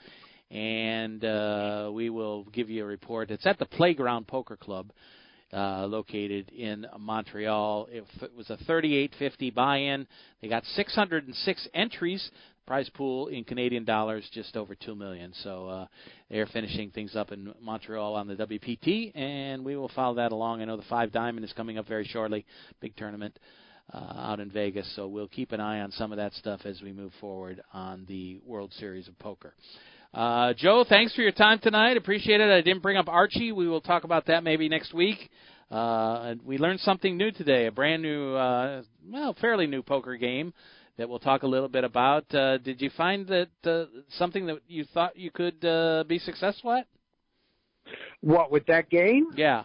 [0.51, 3.31] and uh, we will give you a report.
[3.31, 4.91] It's at the Playground Poker Club,
[5.53, 7.87] uh, located in Montreal.
[7.89, 10.07] It, it was a 38.50 buy-in.
[10.41, 12.29] They got 606 entries
[12.67, 15.33] prize pool in Canadian dollars just over two million.
[15.41, 15.87] So uh,
[16.29, 20.61] they're finishing things up in Montreal on the WPT, and we will follow that along.
[20.61, 22.45] I know the Five Diamond is coming up very shortly,
[22.81, 23.39] big tournament
[23.93, 24.93] uh, out in Vegas.
[24.95, 28.05] So we'll keep an eye on some of that stuff as we move forward on
[28.07, 29.53] the World Series of Poker.
[30.13, 31.95] Uh, Joe, thanks for your time tonight.
[31.95, 32.49] Appreciate it.
[32.49, 33.53] I didn't bring up Archie.
[33.53, 35.29] We will talk about that maybe next week.
[35.71, 40.53] Uh, we learned something new today, a brand new, uh, well, fairly new poker game
[40.97, 42.33] that we'll talk a little bit about.
[42.33, 46.71] Uh, did you find that uh, something that you thought you could uh, be successful
[46.71, 46.87] at?
[48.21, 49.27] What with that game?
[49.35, 49.63] Yeah,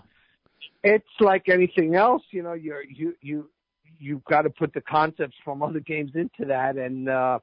[0.85, 2.23] it's like anything else.
[2.31, 3.51] You know, you you you
[3.99, 7.39] you've got to put the concepts from other games into that, and uh,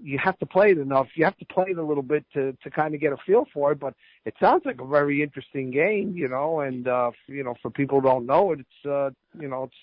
[0.00, 1.08] you have to play it enough.
[1.14, 3.46] You have to play it a little bit to to kind of get a feel
[3.52, 3.80] for it.
[3.80, 3.94] But
[4.26, 6.60] it sounds like a very interesting game, you know.
[6.60, 9.10] And uh, you know, for people who don't know it, it's uh,
[9.40, 9.76] you know, it's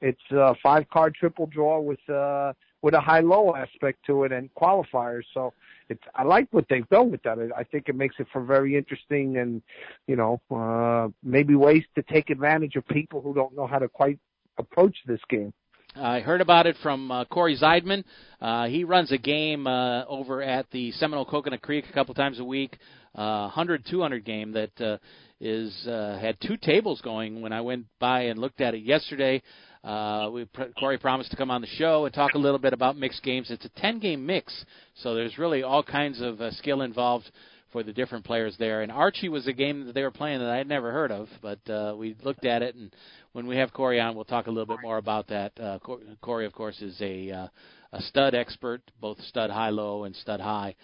[0.00, 2.52] it's a five card triple draw with uh
[2.84, 5.22] with a high low aspect to it and qualifiers.
[5.32, 5.54] So
[5.88, 7.38] it's I like what they've done with that.
[7.56, 9.62] I think it makes it for very interesting and
[10.06, 13.88] you know uh, maybe ways to take advantage of people who don't know how to
[13.88, 14.18] quite
[14.58, 15.52] approach this game.
[15.96, 18.04] I heard about it from uh, Corey Zeidman.
[18.38, 22.38] Uh, he runs a game uh, over at the Seminole Coconut Creek a couple times
[22.38, 22.76] a week,
[23.14, 24.98] uh, 100 200 game that uh,
[25.40, 27.40] is uh, had two tables going.
[27.40, 29.40] When I went by and looked at it yesterday,
[29.84, 32.96] uh, we Corey promised to come on the show and talk a little bit about
[32.96, 33.50] mixed games.
[33.50, 34.64] It's a 10 game mix,
[35.02, 37.30] so there's really all kinds of uh, skill involved
[37.70, 38.80] for the different players there.
[38.80, 41.28] And Archie was a game that they were playing that I had never heard of,
[41.42, 42.94] but uh, we looked at it, and
[43.32, 45.52] when we have Corey on, we'll talk a little bit more about that.
[45.60, 45.78] Uh,
[46.22, 47.48] Corey, of course, is a uh,
[47.92, 50.74] a stud expert, both stud high low and stud high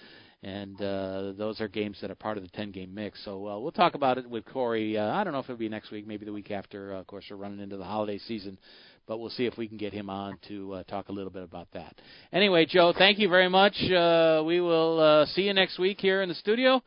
[0.42, 3.22] and uh, those are games that are part of the 10 game mix.
[3.24, 4.96] So uh, we'll talk about it with Corey.
[4.96, 6.94] Uh, I don't know if it'll be next week, maybe the week after.
[6.94, 8.58] Uh, of course, we're running into the holiday season,
[9.10, 11.42] but we'll see if we can get him on to uh, talk a little bit
[11.42, 11.96] about that.
[12.32, 13.74] Anyway, Joe, thank you very much.
[13.90, 16.80] Uh, we will uh, see you next week here in the studio.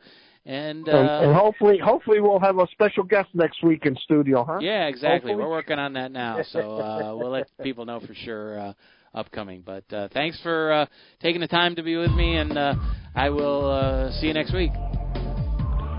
[0.46, 4.42] And, uh, and, and hopefully, hopefully we'll have a special guest next week in studio,
[4.42, 4.60] huh?
[4.62, 5.32] Yeah, exactly.
[5.32, 5.34] Hopefully.
[5.34, 8.72] We're working on that now, so uh, we'll let people know for sure uh,
[9.12, 9.62] upcoming.
[9.64, 10.86] But uh, thanks for uh,
[11.20, 12.74] taking the time to be with me, and uh,
[13.14, 14.72] I will uh, see you next week.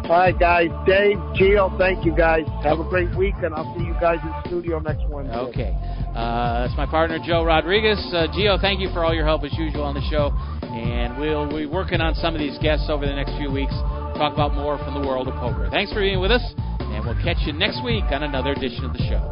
[0.06, 0.70] All right, guys.
[0.86, 2.46] Dave, Gio, thank you, guys.
[2.62, 5.34] Have a great week, and I'll see you guys in studio next Wednesday.
[5.50, 5.74] Okay.
[6.14, 7.98] Uh, that's my partner, Joe Rodriguez.
[8.14, 10.30] Uh, Gio, thank you for all your help as usual on the show.
[10.62, 13.74] And we'll be working on some of these guests over the next few weeks.
[14.14, 15.70] Talk about more from the world of poker.
[15.72, 16.44] Thanks for being with us,
[16.80, 19.26] and we'll catch you next week on another edition of the show.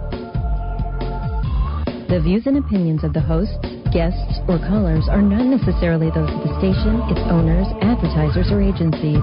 [2.10, 3.62] The views and opinions of the hosts,
[3.94, 9.22] guests, or callers are not necessarily those of the station, its owners, advertisers, or agencies.